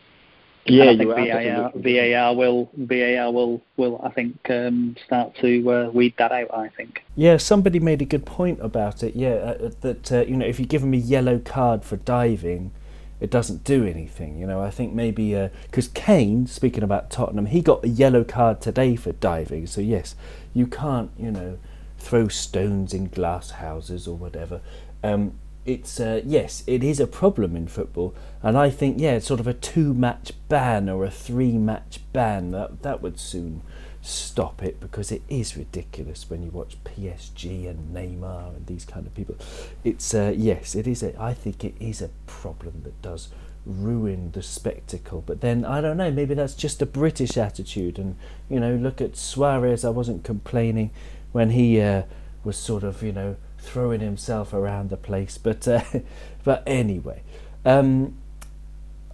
[0.67, 5.91] Yeah, I think VAR, VAR will VAR will will I think um, start to uh,
[5.91, 6.55] weed that out.
[6.55, 7.05] I think.
[7.17, 9.15] Yeah, somebody made a good point about it.
[9.15, 12.73] Yeah, uh, that uh, you know if you give him a yellow card for diving,
[13.21, 14.39] it doesn't do anything.
[14.39, 15.35] You know, I think maybe
[15.65, 19.67] because uh, Kane, speaking about Tottenham, he got a yellow card today for diving.
[19.67, 20.15] So yes,
[20.55, 21.59] you can't you know
[21.99, 24.63] throw stones in glass houses or whatever.
[25.03, 29.27] Um, it's uh, yes, it is a problem in football, and I think yeah, it's
[29.27, 33.63] sort of a two-match ban or a three-match ban that that would soon
[34.03, 39.07] stop it because it is ridiculous when you watch PSG and Neymar and these kind
[39.07, 39.37] of people.
[39.83, 41.03] It's uh, yes, it is.
[41.03, 43.29] A, I think it is a problem that does
[43.65, 45.23] ruin the spectacle.
[45.25, 46.11] But then I don't know.
[46.11, 47.99] Maybe that's just a British attitude.
[47.99, 48.17] And
[48.51, 49.85] you know, look at Suarez.
[49.85, 50.91] I wasn't complaining
[51.33, 52.03] when he uh,
[52.45, 55.39] was sort of you know throwing himself around the place.
[55.39, 55.83] But uh,
[56.45, 57.23] but anyway,
[57.65, 58.15] um,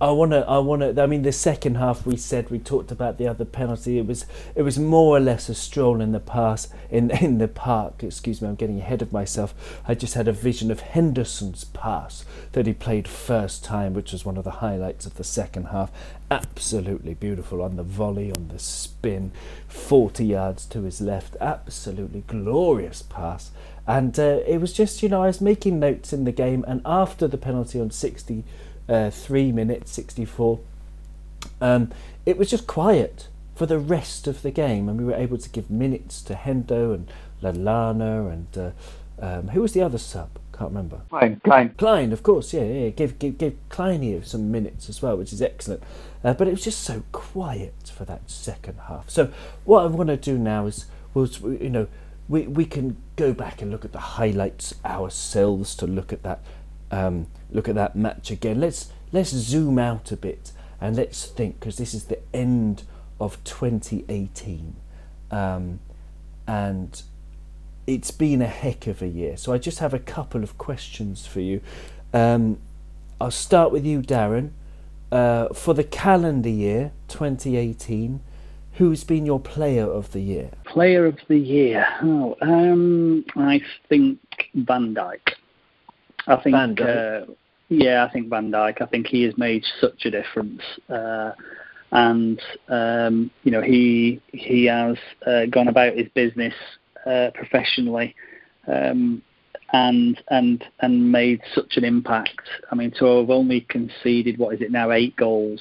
[0.03, 0.49] I want to.
[0.49, 1.03] I want to.
[1.03, 3.99] I mean, the second half we said we talked about the other penalty.
[3.99, 4.25] It was
[4.55, 8.03] it was more or less a stroll in the pass in in the park.
[8.03, 9.55] Excuse me, I'm getting ahead of myself.
[9.87, 14.25] I just had a vision of Henderson's pass that he played first time, which was
[14.25, 15.91] one of the highlights of the second half.
[16.31, 19.33] Absolutely beautiful on the volley, on the spin,
[19.69, 21.37] 40 yards to his left.
[21.43, 23.51] Absolutely glorious pass.
[23.91, 26.81] And uh, it was just, you know, I was making notes in the game, and
[26.87, 28.45] after the penalty on 63
[28.89, 30.61] uh, minutes, 64,
[31.61, 31.91] um,
[32.25, 33.27] it was just quiet
[33.57, 36.95] for the rest of the game, and we were able to give minutes to Hendo
[36.95, 37.11] and
[37.43, 38.71] Lallana and uh,
[39.21, 40.31] um, who was the other sub?
[40.53, 41.01] Can't remember.
[41.09, 41.41] Klein.
[41.43, 41.75] Klein.
[41.77, 42.89] Klein, of course, yeah, yeah.
[42.91, 45.83] Give give give Klein some minutes as well, which is excellent.
[46.23, 49.11] Uh, but it was just so quiet for that second half.
[49.11, 49.33] So
[49.65, 51.89] what I want to do now is, was you know,
[52.31, 56.41] we, we can go back and look at the highlights ourselves to look at that
[56.93, 58.61] um, look at that match again.
[58.61, 62.85] Let's let's zoom out a bit and let's think because this is the end
[63.21, 64.77] of 2018,
[65.31, 65.81] um,
[66.47, 67.03] and
[67.87, 69.37] it's been a heck of a year.
[69.37, 71.61] So I just have a couple of questions for you.
[72.15, 72.59] Um,
[73.21, 74.51] I'll start with you, Darren.
[75.11, 78.21] Uh, for the calendar year 2018,
[78.81, 80.53] Who's been your player of the year?
[80.65, 81.87] Player of the year.
[82.03, 83.61] Oh, um, I
[83.91, 84.19] think
[84.55, 85.35] Van Dijk.
[86.27, 86.57] I think.
[86.57, 87.29] Van Dijk.
[87.29, 87.33] Uh,
[87.69, 88.81] yeah, I think Van Dijk.
[88.81, 91.33] I think he has made such a difference, uh,
[91.93, 96.55] and um, you know he he has uh, gone about his business
[97.05, 98.17] uh, professionally.
[98.67, 99.21] Um,
[99.75, 102.49] and and and made such an impact.
[102.73, 105.61] I mean, to have only conceded what is it now eight goals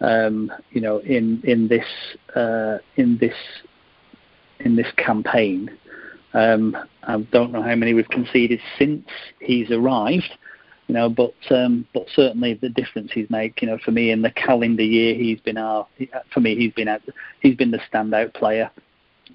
[0.00, 1.86] um, you know, in in this
[2.34, 3.34] uh, in this
[4.60, 5.70] in this campaign.
[6.32, 9.06] Um, I don't know how many we've conceded since
[9.38, 10.36] he's arrived,
[10.88, 14.22] you know, but um, but certainly the difference he's made, you know, for me in
[14.22, 15.86] the calendar year, he's been our
[16.32, 16.88] for me he's been
[17.40, 18.70] he's been the standout player,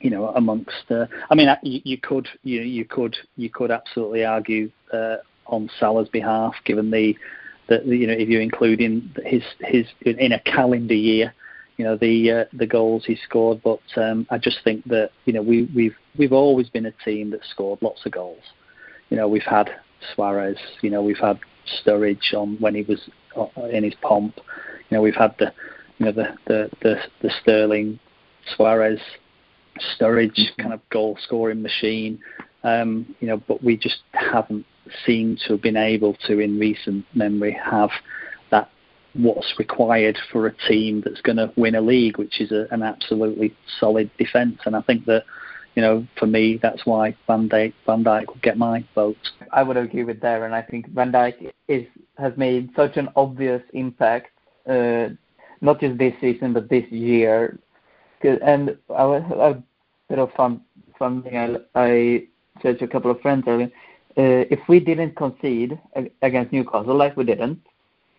[0.01, 0.91] you know, amongst.
[0.91, 5.70] Uh, I mean, you, you could you you could you could absolutely argue uh, on
[5.80, 7.16] Salah's behalf, given the
[7.70, 11.34] that you know if you include in his his in a calendar year,
[11.78, 13.61] you know the uh, the goals he scored.
[13.63, 17.30] But um, I just think that you know we we've we've always been a team
[17.32, 18.43] that scored lots of goals.
[19.09, 19.70] You know we've had
[20.13, 20.57] Suarez.
[20.82, 21.39] You know we've had
[21.82, 24.39] Sturridge on when he was uh, in his pomp.
[24.89, 25.53] You know we've had the
[25.99, 27.99] you know the the the, the Sterling
[28.55, 28.99] Suarez
[29.97, 30.61] Sturridge mm-hmm.
[30.61, 32.20] kind of goal scoring machine.
[32.63, 34.65] Um, you know, but we just haven't
[35.06, 37.90] seem to have been able to, in recent memory, have
[38.52, 38.70] that
[39.14, 42.84] what's required for a team that's going to win a league, which is a, an
[42.84, 44.60] absolutely solid defence.
[44.66, 45.24] And I think that,
[45.76, 49.18] you know, for me, that's why Van Dijk, Van Dijk will get my vote.
[49.52, 51.86] I would agree with there, and I think Van Dijk is
[52.18, 54.32] has made such an obvious impact,
[54.68, 55.08] uh,
[55.62, 57.58] not just this season but this year.
[58.22, 59.64] And I a
[60.10, 60.62] bit of fun,
[60.98, 62.24] fun thing I, I
[62.62, 63.72] said to a couple of friends earlier
[64.22, 65.80] if we didn't concede
[66.22, 67.59] against Newcastle, like we didn't,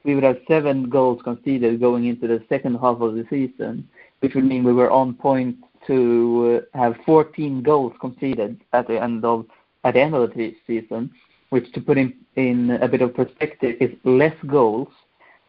[0.04, 3.88] we would have seven goals conceded going into the second half of the season,
[4.20, 9.00] which would mean we were on point to uh, have 14 goals conceded at the
[9.02, 9.46] end of
[9.84, 11.10] at the end of the season,
[11.50, 14.88] which to put in in a bit of perspective is less goals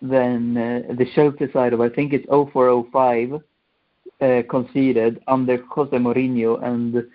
[0.01, 3.41] than uh, the Chelsea side of I think it's 0405
[4.21, 7.05] uh, conceded under Jose Mourinho and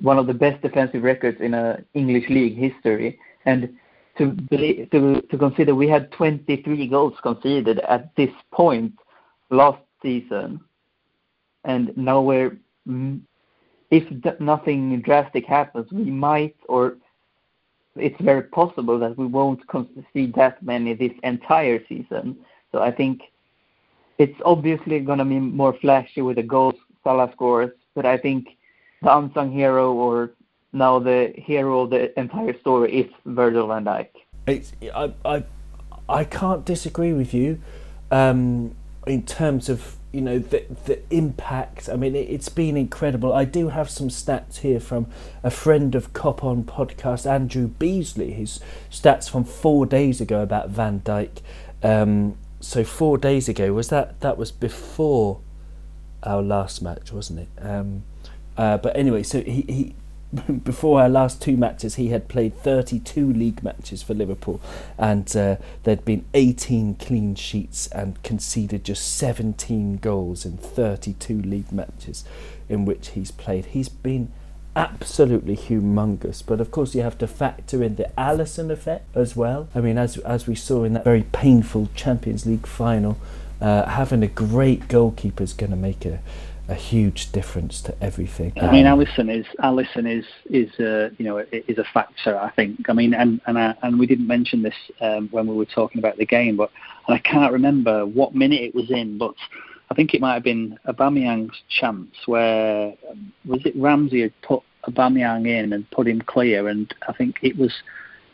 [0.00, 3.18] one of the best defensive records in a English league history.
[3.46, 3.74] And
[4.18, 4.36] to
[4.92, 8.92] to to consider we had 23 goals conceded at this point
[9.50, 10.60] last season,
[11.64, 12.56] and now we're
[12.88, 13.20] mm,
[13.90, 16.96] if nothing drastic happens, we might or
[17.96, 22.36] it's very possible that we won't concede that many this entire season.
[22.72, 23.22] So I think
[24.18, 26.74] it's obviously going to be more flashy with the goals
[27.04, 28.48] Salah scores, but I think
[29.04, 30.30] the unsung hero or
[30.72, 34.08] now the hero of the entire story is Virgil van Dijk.
[34.46, 35.44] It's, I, I,
[36.08, 37.60] I can't disagree with you.
[38.10, 38.74] Um,
[39.06, 41.88] in terms of you know the the impact.
[41.88, 43.32] I mean, it, it's been incredible.
[43.32, 45.06] I do have some stats here from
[45.42, 48.32] a friend of Cop on podcast, Andrew Beasley.
[48.32, 51.40] His stats from four days ago about Van Dijk.
[51.82, 55.40] Um, so four days ago was that that was before
[56.22, 57.48] our last match, wasn't it?
[57.60, 58.04] Um,
[58.56, 59.94] uh, but anyway, so he, he
[60.64, 64.60] before our last two matches, he had played 32 league matches for Liverpool,
[64.98, 71.70] and uh, there'd been 18 clean sheets and conceded just 17 goals in 32 league
[71.72, 72.24] matches
[72.68, 73.66] in which he's played.
[73.66, 74.32] He's been
[74.76, 79.68] absolutely humongous, but of course you have to factor in the Alisson effect as well.
[79.74, 83.16] I mean, as as we saw in that very painful Champions League final,
[83.60, 86.20] uh, having a great goalkeeper is going to make a
[86.68, 88.52] a huge difference to everything.
[88.56, 92.38] I mean, Alisson is Alisson is is uh, you know is a factor.
[92.38, 92.88] I think.
[92.88, 95.98] I mean, and and I, and we didn't mention this um, when we were talking
[95.98, 96.70] about the game, but
[97.06, 99.34] and I can't remember what minute it was in, but
[99.90, 104.62] I think it might have been Aubameyang's chance where um, was it Ramsey had put
[104.88, 107.74] Aubameyang in and put him clear, and I think it was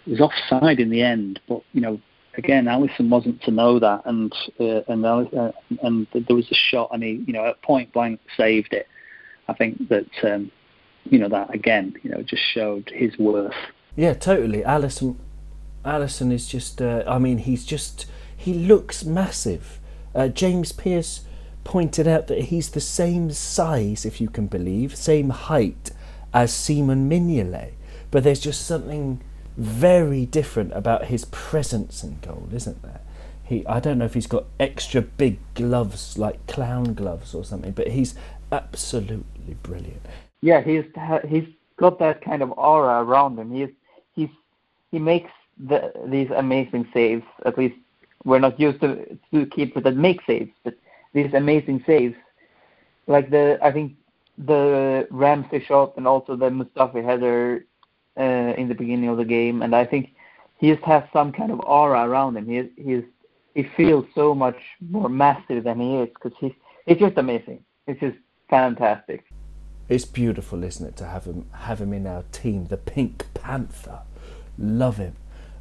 [0.06, 2.00] it was offside in the end, but you know
[2.44, 6.88] again, Alisson wasn't to know that, and uh, and uh, and there was a shot,
[6.92, 8.88] and he, you know, at point blank saved it.
[9.48, 10.50] I think that um,
[11.04, 13.54] you know that again, you know, just showed his worth.
[13.94, 14.62] Yeah, totally.
[14.62, 15.16] Alisson,
[15.84, 16.80] Alisson is just.
[16.80, 18.06] Uh, I mean, he's just.
[18.36, 19.78] He looks massive.
[20.14, 21.22] Uh, James Pearce
[21.62, 25.90] pointed out that he's the same size, if you can believe, same height
[26.32, 27.72] as Simon Mignolet,
[28.10, 29.20] but there's just something
[29.60, 33.00] very different about his presence in goal, isn't there?
[33.44, 37.72] He, I don't know if he's got extra big gloves like clown gloves or something,
[37.72, 38.14] but he's
[38.50, 40.06] absolutely brilliant.
[40.40, 40.84] Yeah, he's
[41.28, 41.46] he's
[41.76, 43.52] got that kind of aura around him.
[43.52, 43.68] He's
[44.14, 44.30] he's
[44.90, 47.24] he makes the, these amazing saves.
[47.44, 47.76] At least
[48.24, 50.74] we're not used to to keepers that make saves, but
[51.12, 52.16] these amazing saves,
[53.06, 53.96] like the I think
[54.38, 57.66] the Ramsey shot and also the Mustafi header
[58.20, 60.14] uh, in the beginning of the game, and I think
[60.58, 62.46] he just has some kind of aura around him.
[62.46, 63.04] He he's
[63.54, 66.52] he feels so much more massive than he is because he's
[66.86, 67.64] it's just amazing.
[67.86, 68.18] It's just
[68.48, 69.24] fantastic.
[69.88, 74.00] It's beautiful, isn't it, to have him have him in our team, the Pink Panther.
[74.58, 75.16] Love him.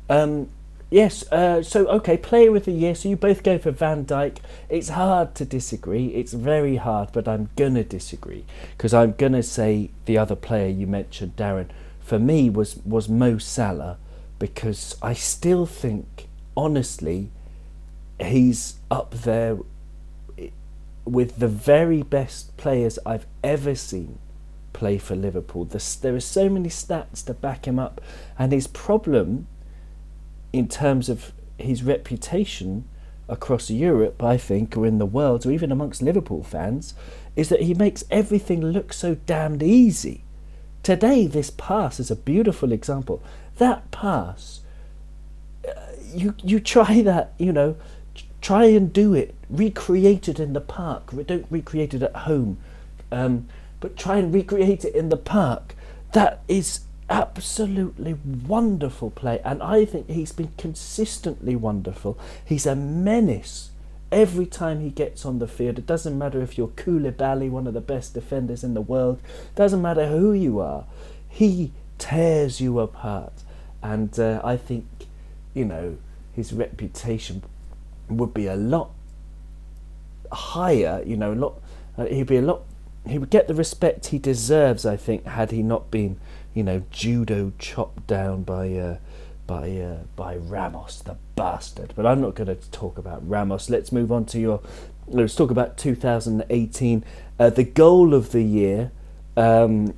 [0.10, 0.50] Um,
[0.90, 1.24] yes.
[1.32, 2.94] Uh, so okay, player of the year.
[2.94, 4.38] So you both go for Van Dijk.
[4.68, 6.08] It's hard to disagree.
[6.08, 10.88] It's very hard, but I'm gonna disagree because I'm gonna say the other player you
[10.88, 11.70] mentioned, Darren
[12.10, 14.00] for me was was Mo Salah
[14.40, 17.30] because I still think honestly
[18.20, 19.60] he's up there
[21.06, 24.18] with the very best players I've ever seen
[24.74, 25.66] play for Liverpool.
[25.66, 28.02] there are so many stats to back him up,
[28.40, 29.46] and his problem
[30.52, 32.86] in terms of his reputation
[33.28, 36.96] across Europe, I think, or in the world, or even amongst Liverpool fans,
[37.36, 40.24] is that he makes everything look so damned easy.
[40.90, 43.22] Today, this pass is a beautiful example.
[43.60, 44.62] That pass,
[45.64, 45.72] uh,
[46.16, 47.76] you you try that, you know,
[48.42, 51.12] try and do it, recreate it in the park.
[51.28, 52.58] Don't recreate it at home,
[53.12, 53.48] um,
[53.80, 55.76] but try and recreate it in the park.
[56.14, 58.16] That is absolutely
[58.48, 62.18] wonderful play, and I think he's been consistently wonderful.
[62.44, 63.69] He's a menace
[64.12, 65.78] every time he gets on the field.
[65.78, 69.20] It doesn't matter if you're Koulibaly, one of the best defenders in the world.
[69.56, 70.86] Doesn't matter who you are.
[71.28, 73.34] He tears you apart.
[73.82, 74.86] And uh, I think,
[75.54, 75.98] you know,
[76.34, 77.44] his reputation
[78.10, 78.92] would be a lot
[80.32, 81.62] higher, you know, a lot,
[81.98, 82.62] uh, he'd be a lot,
[83.08, 86.20] he would get the respect he deserves, I think, had he not been,
[86.54, 88.98] you know, judo chopped down by, uh,
[89.50, 91.94] by, uh, by Ramos, the bastard.
[91.96, 93.68] But I'm not going to talk about Ramos.
[93.68, 94.62] Let's move on to your.
[95.08, 97.04] Let's talk about 2018.
[97.40, 98.92] Uh, the goal of the year.
[99.36, 99.96] Um,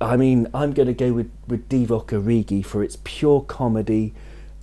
[0.00, 4.14] I mean, I'm going to go with with Divock Origi for its pure comedy,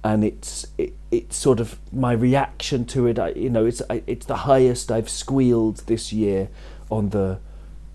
[0.05, 3.19] and it's it, it's sort of my reaction to it.
[3.19, 6.47] I, you know, it's I, it's the highest I've squealed this year
[6.89, 7.39] on the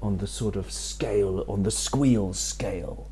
[0.02, 3.07] on the sort of scale on the squeal scale,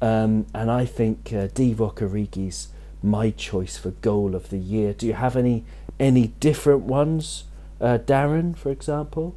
[0.00, 2.68] um, and I think uh, Divock Origi's
[3.02, 4.92] my choice for goal of the year.
[4.92, 5.64] Do you have any
[5.98, 7.44] any different ones,
[7.80, 9.34] uh, Darren, for example?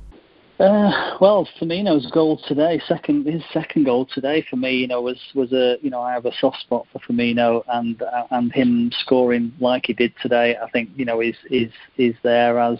[0.59, 5.19] Uh, well, Firmino's goal today, second his second goal today for me, you know, was
[5.33, 8.91] was a you know I have a soft spot for Firmino and uh, and him
[8.99, 10.55] scoring like he did today.
[10.55, 12.77] I think you know is is is there as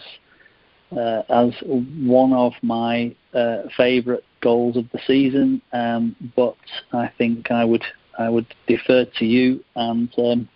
[0.96, 5.60] uh, as one of my uh, favourite goals of the season.
[5.72, 6.56] Um, but
[6.92, 7.84] I think I would
[8.18, 10.48] I would defer to you and um,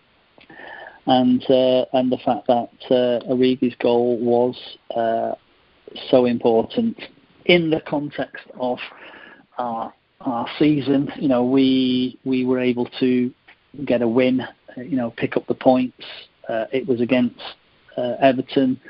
[1.06, 4.54] and uh, and the fact that uh, Origi's goal was
[4.94, 5.32] uh,
[6.10, 6.96] so important
[7.46, 8.78] in the context of
[9.56, 11.10] our our season.
[11.18, 13.32] You know, we we were able to
[13.84, 14.42] get a win.
[14.76, 16.04] You know, pick up the points.
[16.48, 17.40] Uh, it was against
[17.96, 18.80] uh, Everton,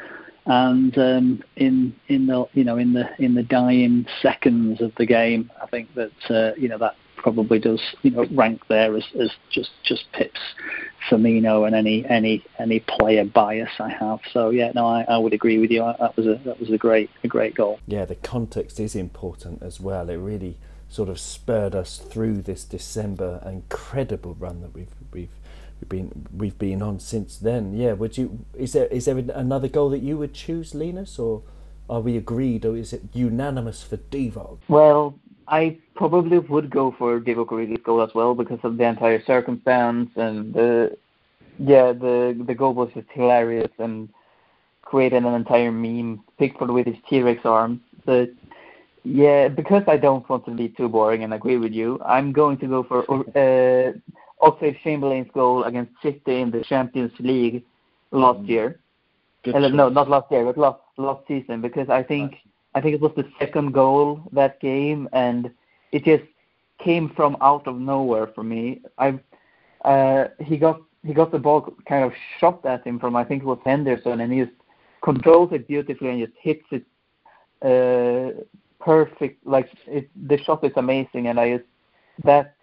[0.49, 5.05] and um, in in the you know in the in the dying seconds of the
[5.05, 9.05] game, I think that uh, you know that probably does you know rank there as,
[9.20, 10.40] as just just pips
[11.11, 14.20] Firmino and any any any player bias I have.
[14.32, 15.80] So yeah, no, I, I would agree with you.
[15.80, 17.78] That was a that was a great a great goal.
[17.86, 20.09] Yeah, the context is important as well.
[20.09, 20.57] It really
[20.88, 25.28] sort of spurred us through this December incredible run that we've we've
[25.81, 27.74] we've been we've been on since then.
[27.74, 31.43] Yeah, would you is there is there another goal that you would choose, Linus, or
[31.89, 34.59] are we agreed, or is it unanimous for Divock?
[34.68, 39.22] Well, I probably would go for Divock Origi's goal as well because of the entire
[39.24, 40.97] circumstance and the
[41.59, 44.09] yeah the the goal was just hilarious and
[44.83, 46.22] created an entire meme.
[46.39, 47.81] Pickford with his T-Rex arms.
[48.07, 48.31] But
[49.05, 52.57] yeah, because I don't want to be too boring and agree with you, I'm going
[52.59, 53.01] to go for
[53.37, 53.93] uh,
[54.43, 57.64] Oxlade-Chamberlain's goal against City in the Champions League
[58.11, 58.49] last mm.
[58.49, 58.80] year.
[59.47, 62.36] Uh, no, not last year, but last last season because I think
[62.74, 65.51] I think it was the second goal that game, and
[65.93, 66.24] it just
[66.78, 68.82] came from out of nowhere for me.
[68.99, 69.18] I
[69.84, 73.43] uh, he got he got the ball kind of shot at him from I think
[73.43, 74.53] it was Henderson, and he just
[75.03, 76.84] controls it beautifully and just hits it
[77.62, 78.43] uh,
[78.80, 79.47] perfect.
[79.47, 81.68] Like it, the shot is amazing, and I just
[82.24, 82.57] that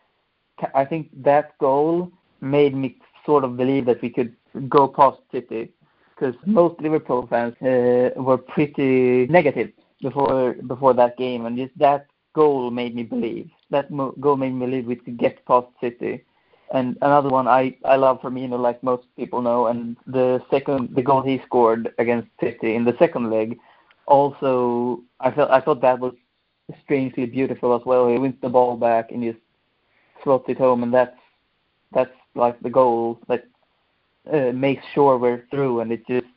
[0.74, 4.36] I think that goal made me sort of believe that we could
[4.70, 5.72] go past City
[6.16, 12.08] because most Liverpool fans uh, were pretty negative before before that game, and just that
[12.34, 13.50] goal made me believe.
[13.70, 13.90] That
[14.22, 16.24] goal made me believe we could get past City.
[16.74, 21.02] And another one I I love Firmino, like most people know, and the second the
[21.04, 23.60] goal he scored against City in the second leg,
[24.08, 26.14] also I felt I thought that was
[26.84, 28.08] strangely beautiful as well.
[28.08, 29.40] He wins the ball back and just
[30.24, 31.18] slots it home, and that's
[31.92, 33.46] that's like the goal that
[34.32, 36.28] uh, makes sure we're through, and it just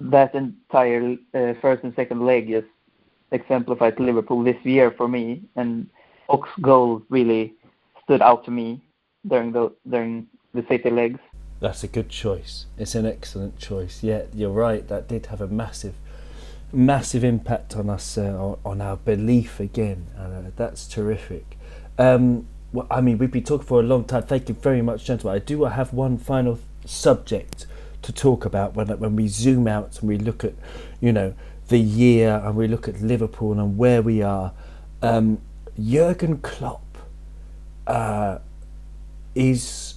[0.00, 2.66] that entire uh, first and second leg just
[3.32, 5.42] exemplifies Liverpool this year for me.
[5.56, 5.88] And
[6.28, 7.54] Ox goal really
[8.04, 8.82] stood out to me
[9.26, 11.20] during the during the City legs.
[11.60, 12.66] That's a good choice.
[12.76, 14.02] It's an excellent choice.
[14.02, 14.86] Yeah, you're right.
[14.88, 15.94] That did have a massive,
[16.70, 20.06] massive impact on us, uh, on, our belief again.
[20.18, 21.56] Uh, that's terrific.
[21.98, 24.24] Um, well, I mean, we've been talking for a long time.
[24.24, 25.40] Thank you very much, gentlemen.
[25.40, 27.66] I do have one final subject
[28.02, 30.54] to talk about when when we zoom out and we look at,
[31.00, 31.34] you know,
[31.68, 34.52] the year and we look at Liverpool and where we are.
[35.02, 35.40] Um,
[35.78, 36.98] Jurgen Klopp
[37.86, 38.38] uh,
[39.34, 39.94] is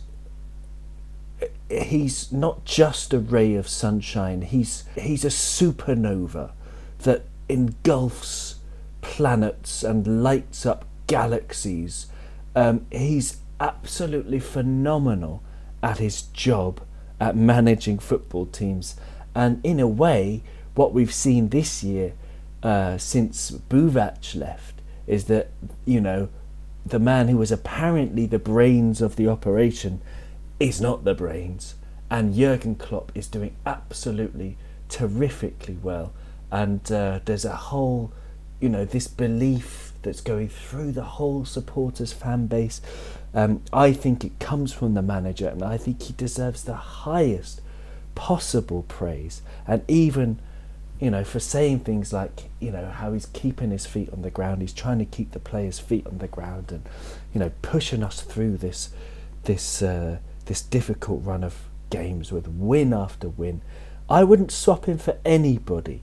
[1.69, 4.41] he's not just a ray of sunshine.
[4.41, 6.51] He's he's a supernova
[6.99, 8.55] that engulfs
[9.01, 12.07] planets and lights up galaxies.
[12.55, 15.43] Um, he's absolutely phenomenal
[15.81, 16.81] at his job
[17.19, 18.95] at managing football teams.
[19.35, 20.43] And in a way,
[20.75, 22.13] what we've seen this year
[22.63, 25.49] uh, since Buvac left is that,
[25.85, 26.29] you know,
[26.85, 30.01] the man who was apparently the brains of the operation
[30.59, 31.75] is not the brains.
[32.09, 36.13] And Jurgen Klopp is doing absolutely terrifically well.
[36.51, 38.11] And uh, there's a whole,
[38.59, 42.81] you know, this belief that's going through the whole supporters fan base
[43.33, 47.61] um, I think it comes from the manager, and I think he deserves the highest
[48.15, 49.41] possible praise.
[49.67, 50.39] And even,
[50.99, 54.31] you know, for saying things like, you know, how he's keeping his feet on the
[54.31, 56.83] ground, he's trying to keep the players' feet on the ground, and
[57.33, 58.89] you know, pushing us through this,
[59.43, 61.55] this, uh, this difficult run of
[61.91, 63.61] games with win after win.
[64.09, 66.01] I wouldn't swap him for anybody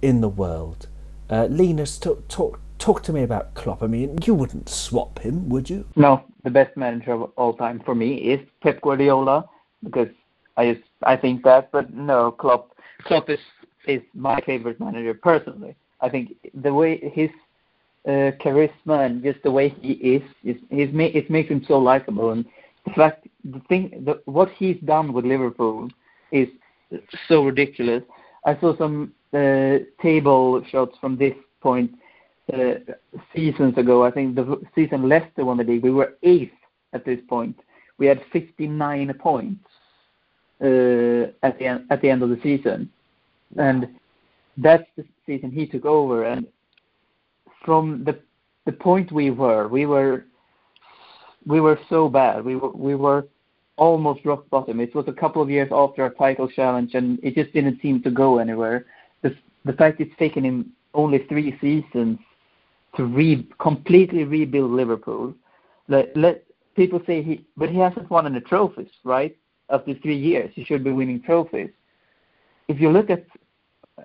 [0.00, 0.86] in the world.
[1.28, 3.82] Uh, Linus, talk, talk talk to me about Klopp.
[3.82, 5.86] I mean, you wouldn't swap him, would you?
[5.96, 9.48] No, the best manager of all time for me is Pep Guardiola
[9.82, 10.08] because
[10.56, 11.70] I just I think that.
[11.72, 13.40] But no, Klopp Klopp is
[13.86, 15.74] is my favorite manager personally.
[16.00, 17.30] I think the way his
[18.06, 22.30] uh, charisma and just the way he is, is it makes him so likable.
[22.30, 22.44] And
[22.84, 25.88] the fact, the thing, the, what he's done with Liverpool
[26.30, 26.48] is
[27.28, 28.02] so ridiculous.
[28.46, 31.90] I saw some uh, table shots from this point
[33.34, 36.52] seasons ago, I think the season Leicester won the league, we were eighth
[36.92, 37.58] at this point.
[37.98, 39.64] We had 59 points
[40.62, 42.90] uh, at the end at the end of the season,
[43.56, 43.88] and
[44.56, 46.24] that's the season he took over.
[46.24, 46.46] And
[47.64, 48.18] from the
[48.64, 50.24] the point we were, we were
[51.46, 52.44] we were so bad.
[52.44, 53.26] We were we were
[53.76, 54.80] almost rock bottom.
[54.80, 58.02] It was a couple of years after our title challenge, and it just didn't seem
[58.02, 58.86] to go anywhere.
[59.22, 62.18] The the fact it's taken him only three seasons
[62.96, 65.34] to re completely rebuild Liverpool.
[65.88, 66.44] Let, let
[66.76, 69.36] people say he, but he hasn't won any trophies, right?
[69.70, 71.70] After three years, he should be winning trophies.
[72.68, 73.26] If you look at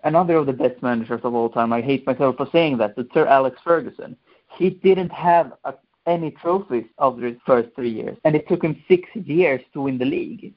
[0.03, 3.07] another of the best managers of all time, I hate myself for saying that, but
[3.13, 4.15] Sir Alex Ferguson,
[4.57, 5.73] he didn't have a,
[6.05, 9.97] any trophies after his first three years, and it took him six years to win
[9.97, 10.53] the league.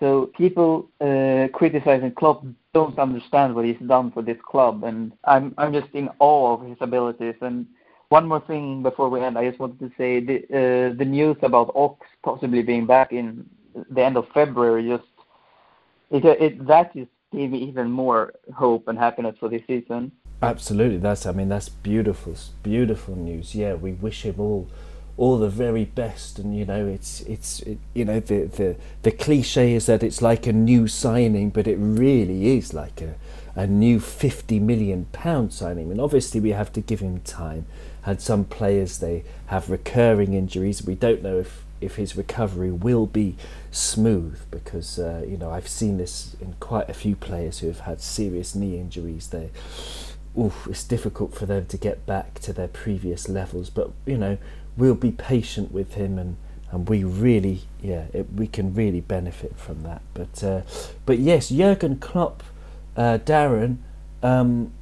[0.00, 2.44] So people uh, criticizing Klopp
[2.78, 4.98] don't understand what he's done for this club, and
[5.34, 7.38] I'm I'm just in awe of his abilities.
[7.40, 7.56] And
[8.16, 11.38] one more thing before we end, I just wanted to say the uh, the news
[11.42, 13.26] about Ox possibly being back in
[13.96, 15.10] the end of February just
[16.10, 20.12] it, it that just gave me even more hope and happiness for this season.
[20.40, 23.54] Absolutely, that's I mean that's beautiful, beautiful news.
[23.54, 24.68] Yeah, we wish him all
[25.18, 29.10] all the very best and you know it's it's it, you know the the the
[29.10, 33.14] cliche is that it's like a new signing but it really is like a
[33.58, 35.90] a new 50 million pound signing.
[35.90, 37.66] And obviously we have to give him time.
[38.02, 40.86] Had some players they have recurring injuries.
[40.86, 43.36] We don't know if if his recovery will be
[43.72, 47.80] smooth because uh, you know I've seen this in quite a few players who have
[47.80, 49.26] had serious knee injuries.
[49.26, 49.50] They
[50.38, 53.70] oof, it's difficult for them to get back to their previous levels.
[53.70, 54.38] But you know
[54.78, 56.36] we'll be patient with him and
[56.70, 60.00] and we really yeah it, we can really benefit from that.
[60.14, 60.62] But uh,
[61.04, 62.42] but yes Jurgen Klopp
[62.96, 63.78] uh, Darren
[64.22, 64.72] um,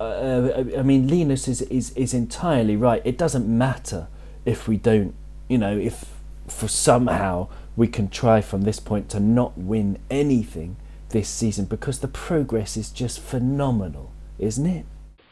[0.00, 3.02] uh, I mean Linus is, is is entirely right.
[3.04, 4.08] It doesn't matter
[4.44, 5.14] if we don't
[5.48, 6.12] you know if
[6.48, 10.76] for somehow we can try from this point to not win anything
[11.10, 14.84] this season because the progress is just phenomenal isn't it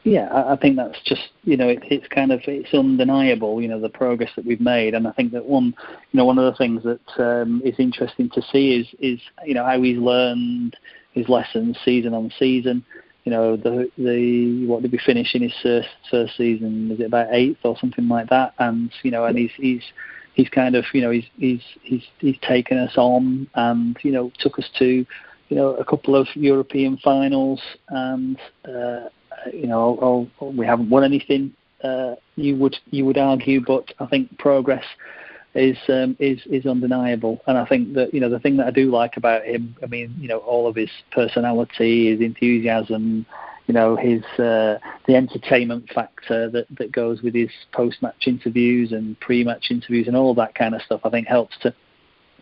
[0.05, 3.80] yeah, I think that's just you know it, it's kind of it's undeniable you know
[3.80, 5.74] the progress that we've made, and I think that one
[6.12, 9.55] you know one of the things that um, is interesting to see is is you
[9.55, 10.76] know how he's learned
[11.12, 12.84] his lessons season on season.
[13.24, 16.90] You know the the what did we finish in his first first season?
[16.90, 18.52] Is it about eighth or something like that?
[18.59, 19.82] And you know and he's he's
[20.34, 24.30] he's kind of you know he's he's he's he's taken us on and you know
[24.38, 25.07] took us to
[25.48, 28.38] you know a couple of European finals and.
[28.68, 29.09] Uh,
[29.53, 31.53] you know, we haven't won anything.
[31.82, 34.84] Uh, you would you would argue, but I think progress
[35.55, 37.42] is um, is is undeniable.
[37.47, 39.86] And I think that you know the thing that I do like about him, I
[39.86, 43.26] mean, you know, all of his personality, his enthusiasm,
[43.66, 49.18] you know, his uh, the entertainment factor that that goes with his post-match interviews and
[49.20, 51.01] pre-match interviews and all that kind of stuff.
[51.05, 51.74] I think helps to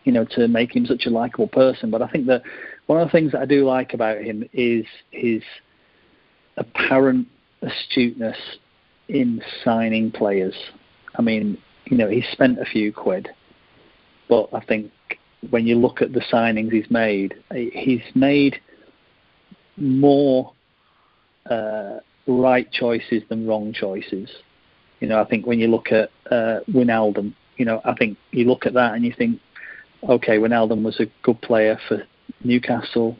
[0.05, 1.90] you know to make him such a likable person.
[1.90, 2.42] But I think that
[2.86, 5.42] one of the things that I do like about him is his
[6.57, 7.26] apparent
[7.62, 8.36] astuteness
[9.09, 10.55] in signing players.
[11.16, 13.28] I mean, you know, he spent a few quid,
[14.28, 14.90] but I think
[15.50, 18.61] when you look at the signings he's made, he's made
[19.76, 20.53] more
[21.50, 24.30] uh, right choices than wrong choices.
[25.00, 28.66] You know, I think when you look at uh, you know, I think you look
[28.66, 29.40] at that and you think,
[30.09, 32.05] okay, Wijnaldum was a good player for
[32.44, 33.16] Newcastle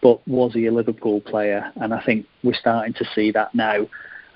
[0.00, 1.72] but was he a Liverpool player?
[1.76, 3.86] And I think we're starting to see that now.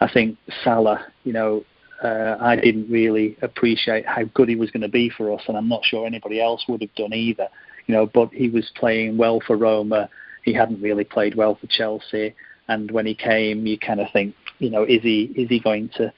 [0.01, 1.65] I think Salah, you know,
[2.03, 5.57] uh, I didn't really appreciate how good he was going to be for us, and
[5.57, 7.49] I'm not sure anybody else would have done either.
[7.87, 10.11] You know, but he was playing well for Roma.
[10.45, 12.35] He hadn't really played well for Chelsea,
[12.69, 15.89] and when he came, you kind of think, you know, is he is he going
[15.97, 16.13] to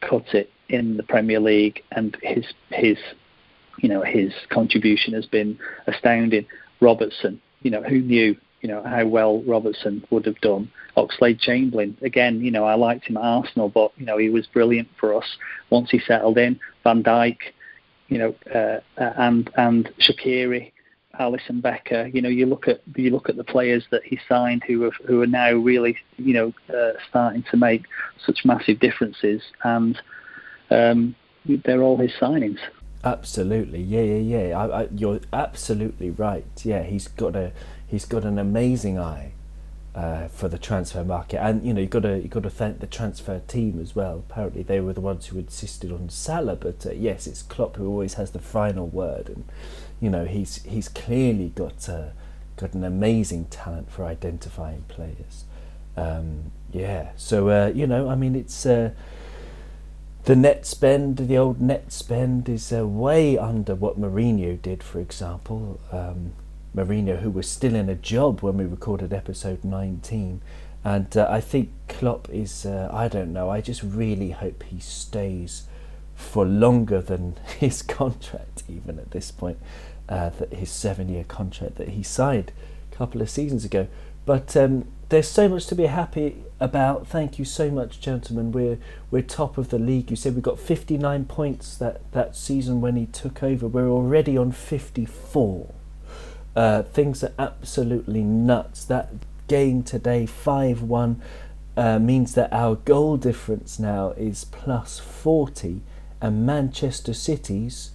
[0.00, 1.82] cut it in the Premier League?
[1.90, 2.98] And his his
[3.78, 6.46] you know his contribution has been astounding.
[6.80, 10.70] Robertson, you know, who knew you know how well Robertson would have done.
[10.96, 14.46] Oxlade Chamberlain, again, you know I liked him at Arsenal, but you know he was
[14.46, 15.36] brilliant for us
[15.70, 16.58] once he settled in.
[16.84, 17.38] Van Dijk,
[18.08, 20.72] you know, uh, uh and and Shaqiri,
[21.18, 22.06] Alisson Becker.
[22.12, 24.94] You know, you look at you look at the players that he signed who have,
[25.06, 27.84] who are now really you know uh, starting to make
[28.24, 30.00] such massive differences, and
[30.70, 31.14] um,
[31.64, 32.58] they're all his signings.
[33.02, 34.58] Absolutely, yeah, yeah, yeah.
[34.58, 36.44] I, I, you're absolutely right.
[36.62, 37.52] Yeah, he's got a
[37.86, 39.32] he's got an amazing eye
[39.94, 42.80] uh, for the transfer market, and you know you've got to you've got to thank
[42.80, 44.18] the transfer team as well.
[44.28, 47.88] Apparently, they were the ones who insisted on Salah, but uh, yes, it's Klopp who
[47.88, 49.44] always has the final word, and
[49.98, 52.08] you know he's he's clearly got uh,
[52.58, 55.44] got an amazing talent for identifying players.
[55.96, 58.90] Um, yeah, so uh, you know, I mean, it's uh,
[60.24, 65.00] the net spend, the old net spend is uh, way under what Mourinho did, for
[65.00, 65.80] example.
[65.90, 66.32] Um,
[66.76, 70.40] Mourinho, who was still in a job when we recorded episode 19.
[70.84, 74.78] And uh, I think Klopp is, uh, I don't know, I just really hope he
[74.78, 75.64] stays
[76.14, 79.58] for longer than his contract, even at this point,
[80.08, 82.52] uh, that his seven year contract that he signed
[82.92, 83.88] a couple of seasons ago.
[84.26, 87.08] But um, there's so much to be happy about.
[87.08, 88.52] Thank you so much, gentlemen.
[88.52, 88.78] We're
[89.10, 90.10] we're top of the league.
[90.10, 93.66] You said we got 59 points that, that season when he took over.
[93.66, 95.74] We're already on 54.
[96.54, 98.84] Uh, things are absolutely nuts.
[98.84, 99.08] That
[99.48, 101.22] game today, 5 1,
[101.76, 105.80] uh, means that our goal difference now is plus 40,
[106.20, 107.92] and Manchester City's,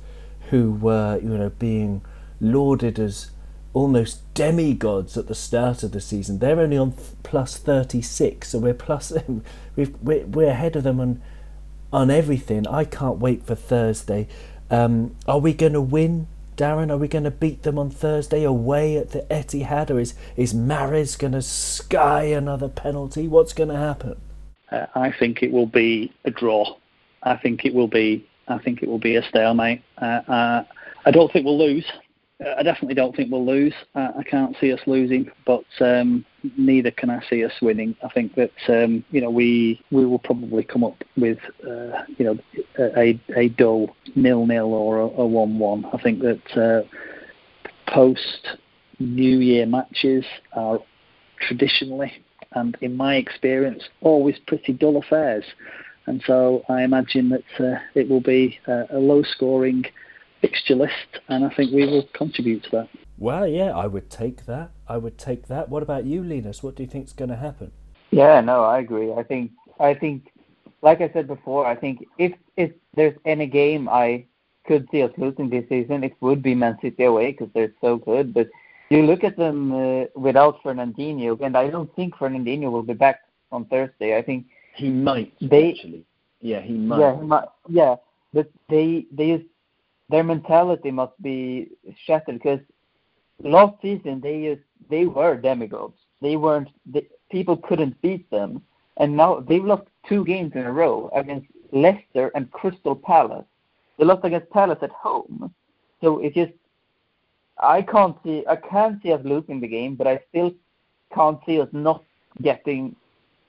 [0.50, 2.02] who were you know being
[2.42, 3.32] lauded as
[3.76, 6.40] almost demigods at the start of the season.
[6.40, 9.12] They're only on plus 36, so we're plus
[9.76, 11.22] we've, we're, we're ahead of them on
[11.94, 12.68] on everything.
[12.68, 14.28] I can't wait for Thursday.
[14.70, 16.90] Um, are we going to win, Darren?
[16.90, 20.54] Are we going to beat them on Thursday away at the Etihad, or is is
[20.54, 23.28] Mahrez going to sky another penalty?
[23.28, 24.20] What's going to happen?
[24.72, 26.76] Uh, I think it will be a draw.
[27.24, 28.28] I think it will be.
[28.48, 29.82] I think it will be a stalemate.
[30.02, 30.64] Uh, uh,
[31.06, 31.86] I don't think we'll lose.
[32.42, 33.74] I definitely don't think we'll lose.
[33.96, 36.26] Uh, I can't see us losing, but um,
[36.58, 37.96] neither can I see us winning.
[38.04, 42.26] I think that um, you know we we will probably come up with uh, you
[42.26, 42.38] know
[42.78, 45.86] a a dull nil nil or a, a one one.
[45.94, 46.82] I think that uh,
[47.90, 48.58] post
[49.00, 50.80] New Year matches are
[51.40, 52.12] traditionally
[52.52, 55.46] and in my experience always pretty dull affairs,
[56.06, 59.86] and so I imagine that uh, it will be a low scoring
[60.46, 62.90] fixture list, and I think we will contribute to that.
[63.18, 64.72] Well, yeah, I would take that.
[64.88, 65.70] I would take that.
[65.70, 66.62] What about you, Linus?
[66.62, 67.72] What do you think is going to happen?
[68.12, 69.12] Yeah, no, I agree.
[69.14, 70.32] I think, I think,
[70.82, 74.26] like I said before, I think if if there's any game I
[74.68, 77.98] could see us losing this season, it would be Man City away because they're so
[77.98, 78.34] good.
[78.34, 78.50] But
[78.90, 83.22] you look at them uh, without Fernandinho, and I don't think Fernandinho will be back
[83.52, 84.16] on Thursday.
[84.16, 86.06] I think he might they, actually.
[86.42, 87.00] Yeah, he might.
[87.00, 87.50] Yeah, he might.
[87.68, 87.96] Yeah,
[88.34, 89.50] but they they just
[90.10, 91.70] their mentality must be
[92.06, 92.60] shattered because
[93.44, 94.58] last season they
[94.90, 95.98] they were demigods.
[96.22, 98.62] They weren't they, people couldn't beat them,
[98.98, 103.46] and now they've lost two games in a row against Leicester and Crystal Palace.
[103.98, 105.54] They lost against Palace at home,
[106.02, 106.54] so it just
[107.60, 110.54] I can't see I can't see us losing the game, but I still
[111.14, 112.04] can't see us not
[112.42, 112.96] getting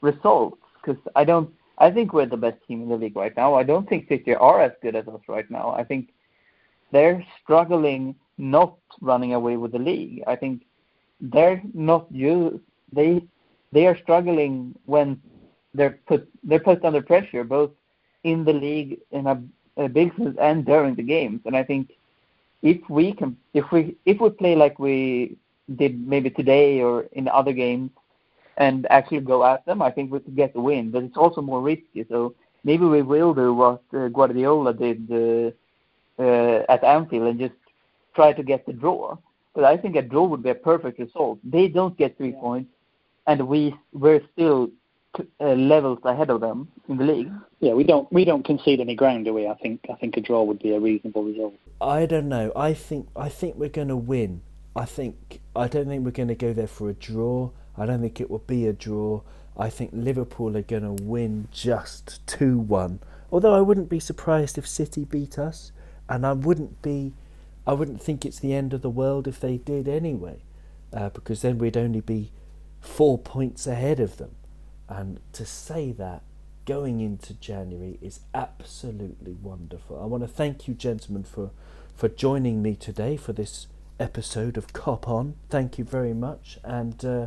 [0.00, 1.50] results because I don't.
[1.78, 3.54] I think we're the best team in the league right now.
[3.54, 5.72] I don't think City are as good as us right now.
[5.72, 6.08] I think
[6.92, 10.22] they're struggling not running away with the league.
[10.26, 10.62] I think
[11.20, 12.60] they're not you
[12.92, 13.22] they
[13.72, 15.20] they are struggling when
[15.74, 17.70] they're put they're put under pressure both
[18.24, 19.42] in the league in a,
[19.76, 21.40] a big sense and during the games.
[21.44, 21.92] And I think
[22.62, 25.36] if we can if we if we play like we
[25.76, 27.90] did maybe today or in other games
[28.56, 30.90] and actually go at them, I think we could get the win.
[30.90, 32.04] But it's also more risky.
[32.08, 32.34] So
[32.64, 35.50] maybe we will do what uh, Guardiola did uh,
[36.18, 37.54] uh, at Anfield and just
[38.14, 39.16] try to get the draw.
[39.54, 41.38] But I think a draw would be a perfect result.
[41.42, 42.40] They don't get three yeah.
[42.40, 42.70] points,
[43.26, 44.70] and we we're still
[45.40, 47.32] uh, levels ahead of them in the league.
[47.60, 49.46] Yeah, we don't we don't concede any ground, do we?
[49.46, 51.54] I think I think a draw would be a reasonable result.
[51.80, 52.52] I don't know.
[52.54, 54.42] I think I think we're going to win.
[54.74, 57.50] I think I don't think we're going to go there for a draw.
[57.78, 59.22] I don't think it will be a draw.
[59.56, 63.00] I think Liverpool are going to win just two one.
[63.32, 65.72] Although I wouldn't be surprised if City beat us
[66.08, 67.12] and I wouldn't be,
[67.66, 70.42] I wouldn't think it's the end of the world if they did anyway,
[70.92, 72.32] uh, because then we'd only be
[72.80, 74.36] four points ahead of them,
[74.88, 76.22] and to say that
[76.64, 80.00] going into January is absolutely wonderful.
[80.00, 81.50] I want to thank you, gentlemen, for
[81.94, 85.34] for joining me today for this episode of Cop On.
[85.48, 87.04] Thank you very much, and.
[87.04, 87.26] Uh,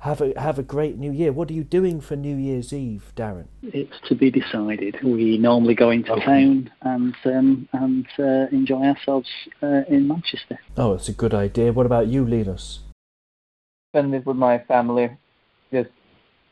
[0.00, 1.30] have a have a great New Year.
[1.30, 3.46] What are you doing for New Year's Eve, Darren?
[3.62, 4.96] It's to be decided.
[5.02, 6.24] We normally go into okay.
[6.24, 9.28] town and um, and uh, enjoy ourselves
[9.62, 10.58] uh, in Manchester.
[10.76, 11.72] Oh, it's a good idea.
[11.72, 12.80] What about you, Linus?
[13.92, 15.10] Spend it with my family,
[15.70, 15.90] just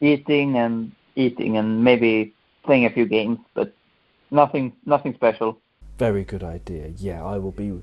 [0.00, 2.34] eating and eating and maybe
[2.64, 3.74] playing a few games, but
[4.30, 5.58] nothing nothing special.
[5.96, 6.88] Very good idea.
[6.96, 7.80] Yeah, I will be.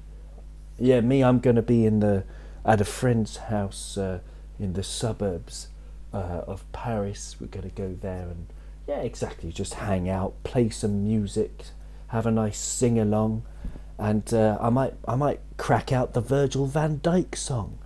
[0.78, 1.24] Yeah, me.
[1.24, 2.24] I'm going to be in the
[2.64, 3.98] at a friend's house.
[3.98, 4.20] Uh,
[4.60, 5.70] in the suburbs
[6.14, 7.36] uh, of Paris.
[7.40, 8.48] We're going to go there and,
[8.88, 11.64] yeah, exactly, just hang out, play some music,
[12.08, 13.44] have a nice sing along,
[13.98, 17.80] and uh, I might I might crack out the Virgil Van Dijk song.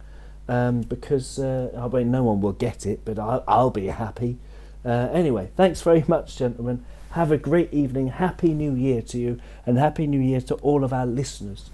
[0.48, 4.40] Um, because uh, I mean, no one will get it, but I'll, I'll be happy.
[4.84, 6.84] Uh, anyway, thanks very much, gentlemen.
[7.12, 8.08] Have a great evening.
[8.08, 11.70] Happy New Year to you, and Happy New Year to all of our listeners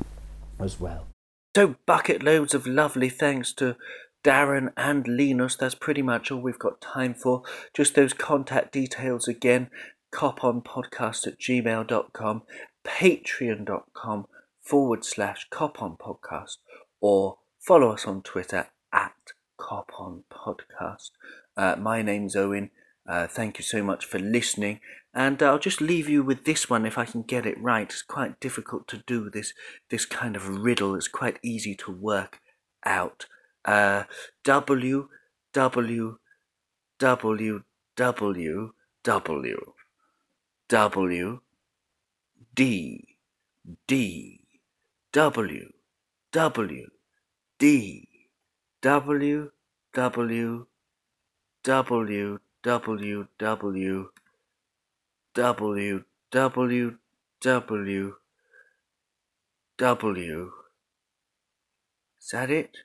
[0.59, 1.07] as well.
[1.55, 3.77] So, bucket loads of lovely thanks to
[4.25, 5.55] Darren and Linus.
[5.55, 7.43] That's pretty much all we've got time for.
[7.75, 9.69] Just those contact details again
[10.11, 12.43] coponpodcast at gmail.com,
[12.85, 14.25] patreon.com
[14.61, 16.57] forward slash coponpodcast,
[17.01, 19.13] or follow us on Twitter at
[19.57, 21.11] Cop On podcast.
[21.55, 22.71] Uh, my name's Owen.
[23.07, 24.79] Uh, thank you so much for listening.
[25.13, 27.83] And I'll just leave you with this one if I can get it right.
[27.89, 29.53] It's quite difficult to do this
[29.89, 30.95] this kind of riddle.
[30.95, 32.39] It's quite easy to work
[32.85, 33.27] out.
[33.65, 34.03] Uh,
[34.43, 35.09] w
[35.53, 36.17] W
[36.99, 37.61] W
[37.95, 38.71] W
[39.03, 39.73] W
[40.69, 41.39] W
[42.55, 43.17] D
[43.87, 44.39] D
[45.13, 45.73] W
[46.31, 46.87] W
[47.57, 48.07] D
[48.81, 49.51] W
[49.93, 50.65] W
[51.63, 52.07] W
[52.83, 54.05] W W
[55.33, 56.97] W W
[57.41, 58.15] W
[59.77, 60.51] W
[62.21, 62.77] Is that it?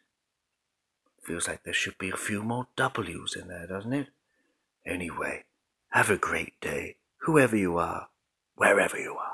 [1.31, 4.09] Feels like there should be a few more W's in there, doesn't it?
[4.85, 5.45] Anyway,
[5.91, 8.09] have a great day, whoever you are,
[8.57, 9.30] wherever you are.